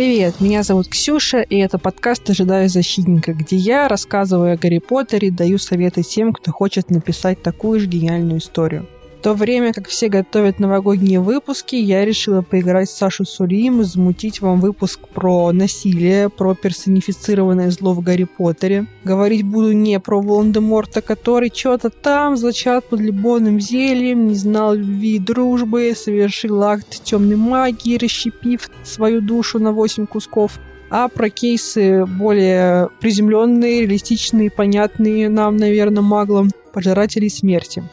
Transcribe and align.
Привет, 0.00 0.40
меня 0.40 0.62
зовут 0.62 0.88
Ксюша, 0.88 1.42
и 1.42 1.58
это 1.58 1.76
подкаст 1.76 2.30
«Ожидаю 2.30 2.70
защитника», 2.70 3.34
где 3.34 3.56
я, 3.56 3.86
рассказываю 3.86 4.54
о 4.54 4.56
Гарри 4.56 4.78
Поттере, 4.78 5.30
даю 5.30 5.58
советы 5.58 6.02
тем, 6.02 6.32
кто 6.32 6.52
хочет 6.52 6.88
написать 6.88 7.42
такую 7.42 7.80
же 7.80 7.86
гениальную 7.86 8.38
историю. 8.38 8.86
То 9.22 9.34
время 9.34 9.74
как 9.74 9.88
все 9.88 10.08
готовят 10.08 10.60
новогодние 10.60 11.20
выпуски, 11.20 11.76
я 11.76 12.06
решила 12.06 12.40
поиграть 12.40 12.88
с 12.88 12.96
Сашу 12.96 13.26
Сулием 13.26 13.82
и 13.82 13.84
замутить 13.84 14.40
вам 14.40 14.60
выпуск 14.60 15.00
про 15.08 15.52
насилие, 15.52 16.30
про 16.30 16.54
персонифицированное 16.54 17.70
зло 17.70 17.92
в 17.92 18.00
Гарри 18.00 18.24
Поттере. 18.24 18.86
Говорить 19.04 19.42
буду 19.42 19.72
не 19.72 20.00
про 20.00 20.22
Волан-де-Морта, 20.22 21.02
который 21.02 21.52
что-то 21.54 21.90
там 21.90 22.38
зачат 22.38 22.88
под 22.88 23.00
любовным 23.00 23.60
зельем, 23.60 24.26
не 24.26 24.34
знал 24.34 24.74
любви 24.74 25.16
и 25.16 25.18
дружбы, 25.18 25.92
совершил 25.94 26.62
акт 26.62 27.04
темной 27.04 27.36
магии, 27.36 27.98
расщепив 27.98 28.70
свою 28.84 29.20
душу 29.20 29.58
на 29.58 29.72
8 29.72 30.06
кусков 30.06 30.58
а 30.92 31.06
про 31.06 31.30
кейсы 31.30 32.04
более 32.04 32.88
приземленные, 32.98 33.82
реалистичные, 33.82 34.50
понятные 34.50 35.28
нам, 35.28 35.56
наверное, 35.56 36.02
маглам, 36.02 36.50
пожирателей 36.72 37.30
смерти. 37.30 37.84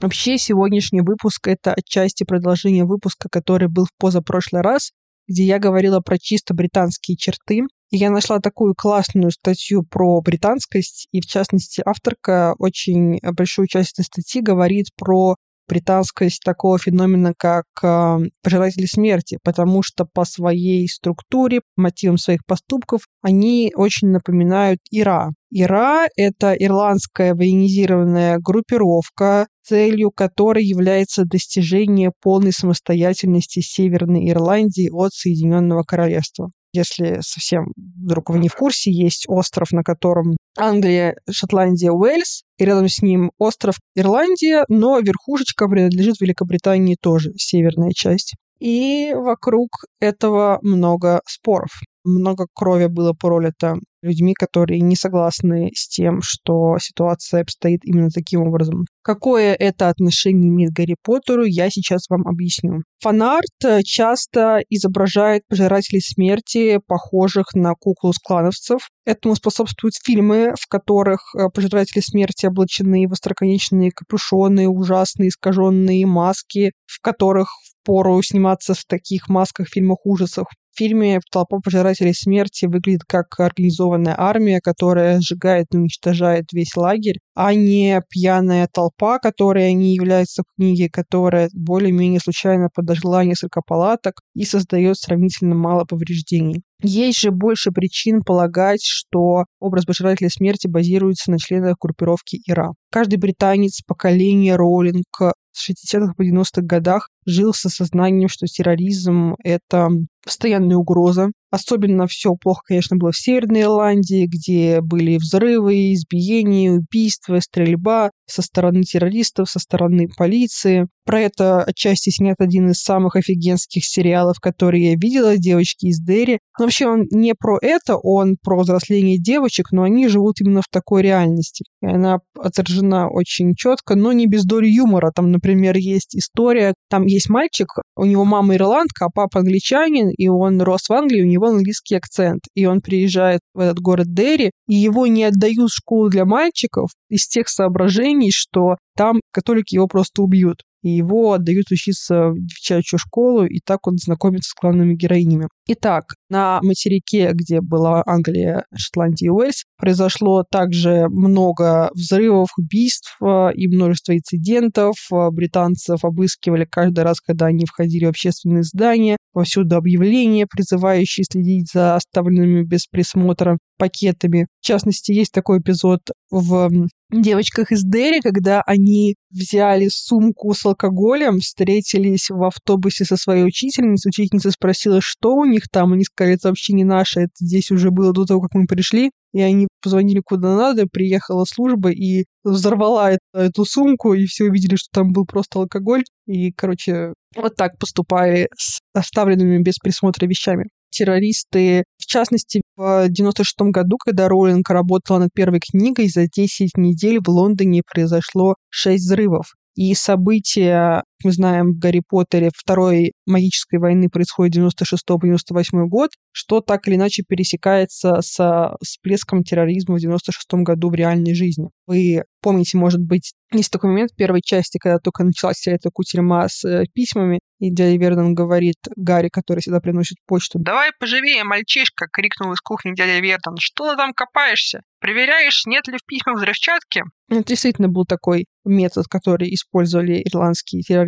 Вообще, 0.00 0.36
сегодняшний 0.36 1.00
выпуск— 1.00 1.46
это 1.48 1.72
отчасти 1.72 2.24
продолжение 2.24 2.84
выпуска, 2.84 3.28
который 3.30 3.68
был 3.68 3.86
в 3.86 3.96
позапрошлый 3.98 4.60
раз, 4.60 4.92
где 5.26 5.44
я 5.44 5.58
говорила 5.58 6.00
про 6.00 6.18
чисто 6.18 6.52
британские 6.54 7.16
черты. 7.16 7.62
И 7.90 7.96
я 7.96 8.10
нашла 8.10 8.40
такую 8.40 8.74
классную 8.76 9.30
статью 9.30 9.84
про 9.84 10.20
британскость, 10.20 11.08
и 11.12 11.20
в 11.20 11.26
частности 11.26 11.82
авторка 11.84 12.54
очень 12.58 13.20
большую 13.22 13.68
часть 13.68 13.92
этой 13.92 14.04
статьи 14.04 14.42
говорит 14.42 14.86
про 14.96 15.36
британскость 15.68 16.42
такого 16.44 16.78
феномена, 16.78 17.32
как 17.36 17.64
э, 17.82 18.18
пожиратели 18.42 18.86
смерти, 18.86 19.38
потому 19.42 19.82
что 19.82 20.04
по 20.04 20.24
своей 20.24 20.88
структуре, 20.88 21.60
мотивам 21.76 22.18
своих 22.18 22.44
поступков, 22.46 23.02
они 23.22 23.72
очень 23.74 24.08
напоминают 24.08 24.80
Ира. 24.90 25.30
Ира— 25.50 26.06
это 26.16 26.52
ирландская 26.54 27.34
военизированная 27.34 28.38
группировка, 28.38 29.46
целью 29.62 30.10
которой 30.10 30.64
является 30.64 31.24
достижение 31.24 32.12
полной 32.22 32.52
самостоятельности 32.52 33.60
Северной 33.60 34.28
Ирландии 34.30 34.90
от 34.92 35.12
Соединенного 35.12 35.82
Королевства. 35.82 36.50
Если 36.76 37.18
совсем 37.22 37.72
вдруг 37.76 38.30
вы 38.30 38.38
не 38.38 38.48
в 38.48 38.54
курсе, 38.54 38.90
есть 38.90 39.24
остров, 39.28 39.72
на 39.72 39.82
котором 39.82 40.36
Англия, 40.58 41.16
Шотландия, 41.30 41.90
Уэльс, 41.90 42.42
и 42.58 42.64
рядом 42.64 42.88
с 42.88 43.00
ним 43.02 43.30
остров 43.38 43.76
Ирландия, 43.94 44.64
но 44.68 44.98
верхушечка 44.98 45.68
принадлежит 45.68 46.20
Великобритании 46.20 46.96
тоже, 47.00 47.32
северная 47.36 47.92
часть. 47.92 48.34
И 48.58 49.12
вокруг 49.14 49.68
этого 50.00 50.58
много 50.62 51.20
споров. 51.26 51.70
Много 52.04 52.46
крови 52.54 52.86
было 52.86 53.12
пролито 53.12 53.76
людьми, 54.06 54.34
которые 54.34 54.80
не 54.80 54.96
согласны 54.96 55.70
с 55.74 55.88
тем, 55.88 56.20
что 56.22 56.78
ситуация 56.78 57.42
обстоит 57.42 57.80
именно 57.84 58.10
таким 58.10 58.42
образом. 58.42 58.84
Какое 59.02 59.54
это 59.54 59.88
отношение 59.88 60.48
имеет 60.48 60.72
Гарри 60.72 60.96
Поттеру, 61.02 61.44
я 61.44 61.70
сейчас 61.70 62.08
вам 62.08 62.26
объясню. 62.26 62.82
Фанарт 63.02 63.64
э, 63.64 63.82
часто 63.82 64.62
изображает 64.68 65.42
пожирателей 65.48 66.00
смерти, 66.00 66.80
похожих 66.86 67.54
на 67.54 67.74
куклу 67.74 68.12
склановцев. 68.12 68.88
Этому 69.04 69.36
способствуют 69.36 69.94
фильмы, 70.02 70.54
в 70.60 70.66
которых 70.66 71.20
э, 71.34 71.48
пожиратели 71.54 72.00
смерти 72.00 72.46
облачены 72.46 73.06
в 73.06 73.12
остроконечные 73.12 73.92
капюшоны, 73.92 74.68
ужасные 74.68 75.28
искаженные 75.28 76.04
маски, 76.06 76.72
в 76.86 77.00
которых 77.00 77.48
пору 77.84 78.20
сниматься 78.22 78.74
в 78.74 78.84
таких 78.84 79.28
масках 79.28 79.68
в 79.68 79.72
фильмах 79.72 79.98
ужасов. 80.04 80.46
В 80.72 80.78
фильме 80.78 81.20
«Толпа 81.32 81.58
пожирателей 81.64 82.12
смерти» 82.12 82.66
выглядит 82.66 83.04
как 83.08 83.40
организованная 83.40 83.95
армия, 84.16 84.60
которая 84.60 85.20
сжигает 85.20 85.66
и 85.72 85.76
уничтожает 85.76 86.52
весь 86.52 86.76
лагерь, 86.76 87.18
а 87.34 87.54
не 87.54 88.00
пьяная 88.10 88.68
толпа, 88.72 89.18
которой 89.18 89.68
они 89.68 89.94
являются 89.94 90.42
в 90.42 90.56
книге, 90.56 90.88
которая 90.90 91.48
более-менее 91.52 92.20
случайно 92.20 92.68
подожгла 92.74 93.24
несколько 93.24 93.60
палаток 93.66 94.20
и 94.34 94.44
создает 94.44 94.96
сравнительно 94.98 95.54
мало 95.54 95.84
повреждений. 95.84 96.62
Есть 96.82 97.20
же 97.20 97.30
больше 97.30 97.70
причин 97.70 98.22
полагать, 98.22 98.82
что 98.82 99.44
образ 99.60 99.86
пожирателя 99.86 100.28
смерти 100.28 100.66
базируется 100.66 101.30
на 101.30 101.38
членах 101.38 101.76
группировки 101.80 102.38
ИРА. 102.46 102.72
Каждый 102.90 103.16
британец 103.16 103.80
поколения 103.86 104.56
Роулинг 104.56 105.06
с 105.52 105.70
60-х 105.70 106.12
по 106.14 106.22
90-х 106.22 106.62
годах 106.62 107.08
жил 107.26 107.52
с 107.52 107.66
осознанием, 107.66 108.28
что 108.28 108.46
терроризм— 108.46 109.34
это 109.44 109.90
постоянная 110.26 110.76
угроза. 110.76 111.30
Особенно 111.52 112.08
все 112.08 112.34
плохо, 112.34 112.62
конечно, 112.66 112.96
было 112.96 113.12
в 113.12 113.16
Северной 113.16 113.62
Ирландии, 113.62 114.26
где 114.26 114.80
были 114.80 115.16
взрывы, 115.16 115.94
избиения, 115.94 116.72
убийства, 116.72 117.38
стрельба 117.40 118.10
со 118.26 118.42
стороны 118.42 118.82
террористов, 118.82 119.48
со 119.48 119.60
стороны 119.60 120.08
полиции. 120.18 120.88
Про 121.04 121.20
это 121.20 121.62
отчасти 121.62 122.10
снят 122.10 122.34
один 122.40 122.70
из 122.70 122.80
самых 122.80 123.14
офигенских 123.14 123.84
сериалов, 123.84 124.40
которые 124.40 124.90
я 124.90 124.96
видела, 124.96 125.36
«Девочки 125.36 125.86
из 125.86 126.00
Дерри». 126.00 126.40
Но 126.58 126.64
вообще 126.64 126.88
он 126.88 127.04
не 127.12 127.34
про 127.34 127.58
это, 127.62 127.96
он 127.96 128.36
про 128.42 128.58
взросление 128.58 129.16
девочек, 129.16 129.70
но 129.70 129.84
они 129.84 130.08
живут 130.08 130.40
именно 130.40 130.62
в 130.62 130.68
такой 130.68 131.02
реальности. 131.02 131.64
И 131.80 131.86
она 131.86 132.18
отражена 132.36 133.08
очень 133.08 133.54
четко, 133.54 133.94
но 133.94 134.12
не 134.12 134.26
без 134.26 134.44
доли 134.44 134.66
юмора. 134.66 135.12
Там, 135.14 135.30
например, 135.30 135.76
есть 135.76 136.16
история, 136.16 136.74
там 136.90 137.06
есть 137.16 137.28
мальчик, 137.28 137.68
у 137.96 138.04
него 138.04 138.24
мама 138.24 138.54
ирландка, 138.54 139.06
а 139.06 139.10
папа 139.12 139.40
англичанин, 139.40 140.10
и 140.10 140.28
он 140.28 140.60
рос 140.60 140.88
в 140.88 140.92
Англии, 140.92 141.22
у 141.22 141.26
него 141.26 141.46
английский 141.46 141.96
акцент. 141.96 142.42
И 142.54 142.66
он 142.66 142.80
приезжает 142.80 143.40
в 143.54 143.60
этот 143.60 143.80
город 143.80 144.12
Дерри, 144.12 144.50
и 144.68 144.74
его 144.74 145.06
не 145.06 145.24
отдают 145.24 145.70
в 145.70 145.76
школу 145.76 146.08
для 146.08 146.24
мальчиков 146.24 146.90
из 147.08 147.26
тех 147.26 147.48
соображений, 147.48 148.30
что 148.32 148.76
там 148.96 149.20
католики 149.32 149.74
его 149.74 149.86
просто 149.86 150.22
убьют 150.22 150.62
и 150.86 150.90
его 150.90 151.32
отдают 151.32 151.72
учиться 151.72 152.28
в 152.28 152.36
девчачью 152.38 153.00
школу, 153.00 153.44
и 153.44 153.58
так 153.58 153.88
он 153.88 153.96
знакомится 153.96 154.50
с 154.50 154.60
главными 154.60 154.94
героинями. 154.94 155.48
Итак, 155.66 156.14
на 156.28 156.60
материке, 156.62 157.30
где 157.32 157.60
была 157.60 158.02
Англия, 158.06 158.64
Шотландия 158.74 159.26
и 159.26 159.30
Уэльс, 159.30 159.64
произошло 159.78 160.44
также 160.48 161.08
много 161.08 161.90
взрывов, 161.94 162.48
убийств 162.58 163.16
э, 163.20 163.52
и 163.54 163.68
множество 163.68 164.16
инцидентов. 164.16 164.96
Э, 165.12 165.30
британцев 165.30 166.04
обыскивали 166.04 166.64
каждый 166.64 167.04
раз, 167.04 167.20
когда 167.20 167.46
они 167.46 167.64
входили 167.66 168.06
в 168.06 168.10
общественные 168.10 168.62
здания. 168.62 169.16
Повсюду 169.32 169.76
объявления, 169.76 170.46
призывающие 170.46 171.24
следить 171.30 171.70
за 171.72 171.96
оставленными 171.96 172.62
без 172.62 172.86
присмотра 172.86 173.58
пакетами. 173.76 174.46
В 174.60 174.66
частности, 174.66 175.12
есть 175.12 175.32
такой 175.32 175.60
эпизод 175.60 176.00
в 176.30 176.88
девочках 177.12 177.70
из 177.72 177.84
Дерри, 177.84 178.20
когда 178.20 178.62
они 178.66 179.14
взяли 179.30 179.88
сумку 179.88 180.52
с 180.54 180.64
алкоголем, 180.64 181.38
встретились 181.38 182.30
в 182.30 182.42
автобусе 182.42 183.04
со 183.04 183.16
своей 183.16 183.44
учительницей. 183.44 184.08
Учительница 184.08 184.50
спросила, 184.50 185.00
что 185.00 185.34
у 185.34 185.44
них 185.44 185.68
там. 185.70 185.92
Они 185.92 186.04
сказали, 186.16 186.36
это 186.36 186.48
вообще 186.48 186.72
не 186.72 186.84
наше, 186.84 187.20
это 187.20 187.32
здесь 187.40 187.70
уже 187.70 187.90
было 187.90 188.12
до 188.12 188.24
того, 188.24 188.40
как 188.40 188.54
мы 188.54 188.66
пришли. 188.66 189.10
И 189.32 189.40
они 189.40 189.68
позвонили 189.82 190.22
куда 190.24 190.56
надо, 190.56 190.86
приехала 190.90 191.44
служба 191.44 191.90
и 191.90 192.24
взорвала 192.42 193.12
эту, 193.12 193.20
эту 193.34 193.64
сумку, 193.64 194.14
и 194.14 194.24
все 194.24 194.44
увидели, 194.44 194.76
что 194.76 194.88
там 194.92 195.12
был 195.12 195.26
просто 195.26 195.58
алкоголь. 195.58 196.04
И, 196.26 196.52
короче, 196.52 197.12
вот 197.36 197.54
так 197.54 197.78
поступали 197.78 198.48
с 198.56 198.78
оставленными 198.94 199.62
без 199.62 199.78
присмотра 199.78 200.26
вещами 200.26 200.68
террористы. 200.90 201.84
В 201.98 202.06
частности, 202.06 202.62
в 202.76 203.08
96 203.08 203.70
году, 203.70 203.96
когда 203.98 204.28
Роулинг 204.28 204.70
работала 204.70 205.18
над 205.18 205.30
первой 205.34 205.60
книгой, 205.60 206.08
за 206.08 206.26
10 206.26 206.76
недель 206.76 207.18
в 207.22 207.28
Лондоне 207.28 207.82
произошло 207.86 208.54
6 208.70 209.04
взрывов. 209.04 209.52
И 209.74 209.94
события, 209.94 211.02
мы 211.24 211.32
знаем, 211.32 211.72
в 211.72 211.78
Гарри 211.78 212.02
Поттере 212.06 212.50
Второй 212.54 213.12
магической 213.26 213.78
войны 213.78 214.08
происходит 214.08 214.54
96 214.54 215.04
по 215.06 215.20
98 215.22 215.88
год, 215.88 216.10
что 216.32 216.60
так 216.60 216.86
или 216.88 216.96
иначе 216.96 217.22
пересекается 217.26 218.20
с 218.20 218.76
всплеском 218.82 219.42
терроризма 219.42 219.96
в 219.96 220.00
96 220.00 220.62
году 220.64 220.90
в 220.90 220.94
реальной 220.94 221.34
жизни. 221.34 221.70
Вы 221.86 222.24
помните, 222.40 222.78
может 222.78 223.00
быть, 223.00 223.32
есть 223.52 223.70
такой 223.70 223.90
момент 223.90 224.10
в 224.12 224.16
первой 224.16 224.42
части, 224.42 224.78
когда 224.78 224.98
только 224.98 225.24
началась 225.24 225.56
вся 225.56 225.72
эта 225.72 225.90
кутерьма 225.90 226.48
с 226.48 226.64
э, 226.64 226.84
письмами, 226.92 227.40
и 227.58 227.70
дядя 227.70 227.96
Вернон 227.96 228.34
говорит 228.34 228.76
Гарри, 228.96 229.28
который 229.32 229.60
всегда 229.60 229.80
приносит 229.80 230.18
почту. 230.26 230.58
«Давай 230.58 230.90
поживее, 230.98 231.44
мальчишка!»— 231.44 232.06
крикнул 232.12 232.52
из 232.52 232.60
кухни 232.60 232.94
дядя 232.94 233.20
Вернон. 233.20 233.56
«Что 233.58 233.90
ты 233.90 233.96
там 233.96 234.12
копаешься? 234.14 234.82
Проверяешь, 235.00 235.64
нет 235.66 235.86
ли 235.88 235.96
в 235.96 236.04
письмах 236.04 236.36
взрывчатки?» 236.36 237.04
Это 237.28 237.44
действительно 237.44 237.88
был 237.88 238.04
такой 238.04 238.46
метод, 238.64 239.06
который 239.08 239.52
использовали 239.54 240.22
ирландские 240.22 240.82
террористы. 240.82 241.05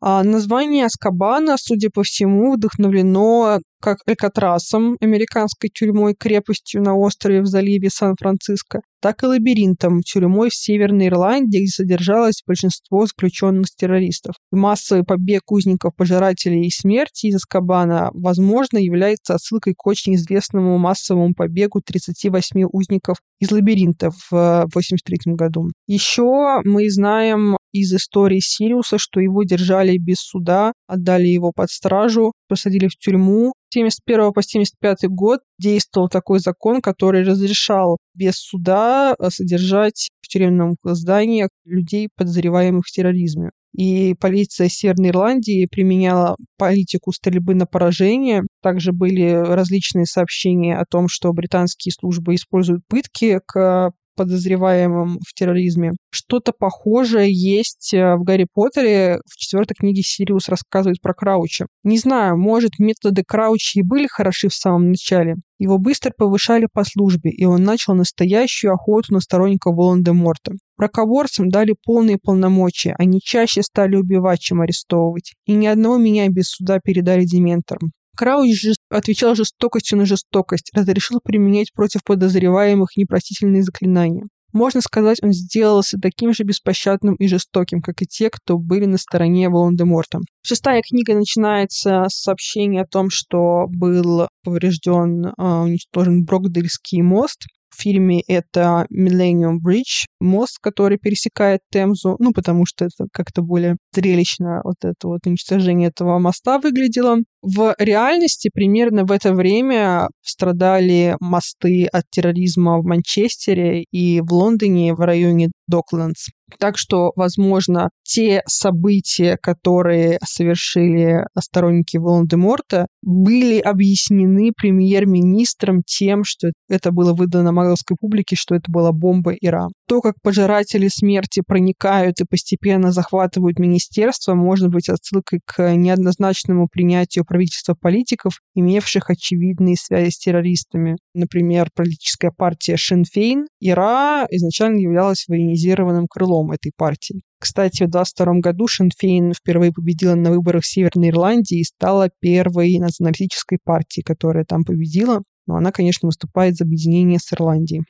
А 0.00 0.22
название 0.22 0.86
Аскабана, 0.86 1.56
судя 1.58 1.88
по 1.90 2.02
всему, 2.02 2.54
вдохновлено 2.54 3.60
как 3.80 3.98
Алькатрасом, 4.06 4.96
американской 5.00 5.70
тюрьмой, 5.70 6.14
крепостью 6.14 6.82
на 6.82 6.96
острове 6.96 7.40
в 7.40 7.46
заливе 7.46 7.88
Сан-Франциско, 7.90 8.80
так 9.00 9.22
и 9.22 9.26
лабиринтом, 9.26 10.00
тюрьмой 10.00 10.50
в 10.50 10.54
Северной 10.54 11.08
Ирландии, 11.08 11.58
где 11.58 11.68
содержалось 11.68 12.42
большинство 12.46 13.06
заключенных 13.06 13.66
террористов. 13.76 14.34
Массовый 14.50 15.04
побег 15.04 15.52
узников 15.52 15.94
пожирателей 15.94 16.66
и 16.66 16.70
смерти 16.70 17.26
из 17.26 17.36
Аскабана, 17.36 18.10
возможно, 18.12 18.78
является 18.78 19.34
отсылкой 19.34 19.74
к 19.76 19.86
очень 19.86 20.14
известному 20.16 20.78
массовому 20.78 21.34
побегу 21.34 21.80
38 21.80 22.64
узников 22.72 23.18
из 23.38 23.50
лабиринта 23.50 24.10
в 24.10 24.32
1983 24.32 25.34
году. 25.34 25.70
Еще 25.86 26.60
мы 26.64 26.90
знаем 26.90 27.55
из 27.80 27.92
истории 27.92 28.40
Сириуса, 28.40 28.98
что 28.98 29.20
его 29.20 29.42
держали 29.44 29.96
без 29.98 30.18
суда, 30.18 30.72
отдали 30.86 31.26
его 31.26 31.52
под 31.54 31.70
стражу, 31.70 32.32
посадили 32.48 32.88
в 32.88 32.96
тюрьму. 32.96 33.52
С 33.68 33.74
71 33.74 34.32
по 34.32 34.42
75 34.42 35.08
год 35.08 35.40
действовал 35.58 36.08
такой 36.08 36.38
закон, 36.38 36.80
который 36.80 37.24
разрешал 37.24 37.98
без 38.14 38.36
суда 38.36 39.14
э, 39.18 39.30
содержать 39.30 40.08
в 40.22 40.28
тюремном 40.28 40.76
здании 40.82 41.48
людей, 41.64 42.08
подозреваемых 42.16 42.84
в 42.86 42.90
терроризме. 42.90 43.50
И 43.76 44.14
полиция 44.14 44.70
Северной 44.70 45.10
Ирландии 45.10 45.68
применяла 45.70 46.36
политику 46.56 47.12
стрельбы 47.12 47.54
на 47.54 47.66
поражение. 47.66 48.44
Также 48.62 48.92
были 48.92 49.30
различные 49.32 50.06
сообщения 50.06 50.78
о 50.78 50.86
том, 50.86 51.08
что 51.08 51.30
британские 51.34 51.92
службы 51.92 52.34
используют 52.34 52.82
пытки 52.88 53.38
к 53.46 53.92
подозреваемым 54.16 55.18
в 55.18 55.34
терроризме. 55.34 55.92
Что-то 56.10 56.52
похожее 56.52 57.30
есть 57.32 57.94
э, 57.94 58.16
в 58.16 58.24
Гарри 58.24 58.46
Поттере. 58.52 59.20
В 59.30 59.36
четвертой 59.36 59.76
книге 59.78 60.02
Сириус 60.02 60.48
рассказывает 60.48 61.00
про 61.00 61.14
Крауча. 61.14 61.66
Не 61.84 61.98
знаю, 61.98 62.36
может, 62.36 62.78
методы 62.78 63.22
Крауча 63.26 63.78
и 63.78 63.82
были 63.82 64.06
хороши 64.06 64.48
в 64.48 64.54
самом 64.54 64.90
начале. 64.90 65.36
Его 65.58 65.78
быстро 65.78 66.12
повышали 66.16 66.66
по 66.70 66.84
службе, 66.84 67.30
и 67.30 67.44
он 67.44 67.62
начал 67.62 67.94
настоящую 67.94 68.74
охоту 68.74 69.14
на 69.14 69.20
сторонников 69.20 69.74
Волан-де-Морта. 69.74 70.52
Рокоборцам 70.76 71.48
дали 71.48 71.74
полные 71.82 72.18
полномочия, 72.18 72.94
они 72.98 73.20
чаще 73.22 73.62
стали 73.62 73.96
убивать, 73.96 74.40
чем 74.40 74.60
арестовывать. 74.60 75.32
И 75.46 75.52
ни 75.52 75.66
одного 75.66 75.96
меня 75.96 76.28
без 76.28 76.48
суда 76.48 76.78
передали 76.82 77.24
дементорам. 77.24 77.92
Крауч 78.16 78.60
же 78.60 78.72
отвечал 78.90 79.34
жестокостью 79.34 79.98
на 79.98 80.06
жестокость, 80.06 80.70
разрешил 80.74 81.20
применять 81.22 81.72
против 81.72 82.02
подозреваемых 82.04 82.96
непростительные 82.96 83.62
заклинания. 83.62 84.24
Можно 84.52 84.80
сказать, 84.80 85.18
он 85.22 85.32
сделался 85.32 85.98
таким 86.00 86.32
же 86.32 86.44
беспощадным 86.44 87.14
и 87.16 87.28
жестоким, 87.28 87.82
как 87.82 88.00
и 88.00 88.06
те, 88.06 88.30
кто 88.30 88.56
были 88.56 88.86
на 88.86 88.96
стороне 88.96 89.50
Волан-де-Морта. 89.50 90.20
Шестая 90.42 90.80
книга 90.80 91.14
начинается 91.14 92.06
с 92.08 92.22
сообщения 92.22 92.80
о 92.80 92.86
том, 92.86 93.08
что 93.10 93.66
был 93.68 94.28
поврежден, 94.42 95.34
а, 95.36 95.64
уничтожен 95.64 96.24
Брокдельский 96.24 97.02
мост, 97.02 97.42
в 97.76 97.82
фильме 97.82 98.22
это 98.26 98.86
Millennium 98.90 99.56
Bridge, 99.64 100.06
мост, 100.20 100.58
который 100.60 100.98
пересекает 100.98 101.60
Темзу, 101.70 102.16
ну, 102.18 102.32
потому 102.32 102.64
что 102.64 102.86
это 102.86 103.06
как-то 103.12 103.42
более 103.42 103.76
зрелищно 103.92 104.62
вот 104.64 104.76
это 104.82 105.06
вот 105.06 105.20
уничтожение 105.26 105.88
этого 105.88 106.18
моста 106.18 106.58
выглядело. 106.58 107.18
В 107.48 107.76
реальности 107.78 108.50
примерно 108.52 109.04
в 109.04 109.12
это 109.12 109.32
время 109.32 110.08
страдали 110.20 111.16
мосты 111.20 111.86
от 111.86 112.02
терроризма 112.10 112.80
в 112.80 112.84
Манчестере 112.84 113.84
и 113.92 114.20
в 114.20 114.32
Лондоне 114.32 114.94
в 114.94 114.98
районе 114.98 115.50
Доклендс. 115.68 116.26
Так 116.60 116.78
что, 116.78 117.12
возможно, 117.16 117.90
те 118.04 118.42
события, 118.46 119.36
которые 119.42 120.18
совершили 120.24 121.24
сторонники 121.38 121.96
Волан-де-Морта, 121.96 122.86
были 123.02 123.58
объяснены 123.58 124.52
премьер-министром 124.56 125.82
тем, 125.84 126.22
что 126.24 126.52
это 126.68 126.92
было 126.92 127.14
выдано 127.14 127.50
магловской 127.50 127.96
публике, 127.98 128.36
что 128.36 128.54
это 128.54 128.70
была 128.70 128.92
бомба 128.92 129.32
Ира. 129.32 129.66
То, 129.88 130.00
как 130.00 130.14
пожиратели 130.22 130.88
смерти 130.88 131.42
проникают 131.44 132.20
и 132.20 132.26
постепенно 132.28 132.92
захватывают 132.92 133.58
министерство, 133.58 134.34
может 134.34 134.68
быть 134.68 134.88
отсылкой 134.88 135.40
к 135.44 135.74
неоднозначному 135.74 136.68
принятию 136.68 137.24
правительства 137.36 137.74
политиков, 137.74 138.40
имевших 138.54 139.10
очевидные 139.10 139.76
связи 139.76 140.10
с 140.10 140.18
террористами. 140.18 140.96
Например, 141.14 141.68
политическая 141.74 142.30
партия 142.34 142.76
Шинфейн, 142.76 143.46
Ира 143.60 144.26
изначально 144.30 144.78
являлась 144.78 145.26
военизированным 145.28 146.06
крылом 146.08 146.52
этой 146.52 146.72
партии. 146.74 147.20
Кстати, 147.38 147.84
в 147.84 147.90
2022 147.90 148.40
году 148.40 148.66
Шинфейн 148.66 149.34
впервые 149.34 149.72
победила 149.72 150.14
на 150.14 150.30
выборах 150.30 150.62
в 150.62 150.66
Северной 150.66 151.10
Ирландии 151.10 151.60
и 151.60 151.64
стала 151.64 152.08
первой 152.20 152.78
националистической 152.78 153.58
партией, 153.62 154.02
которая 154.02 154.44
там 154.44 154.64
победила. 154.64 155.22
Но 155.46 155.56
она, 155.56 155.70
конечно, 155.72 156.06
выступает 156.06 156.56
за 156.56 156.64
объединение 156.64 157.18
с 157.20 157.32
Ирландией. 157.32 157.82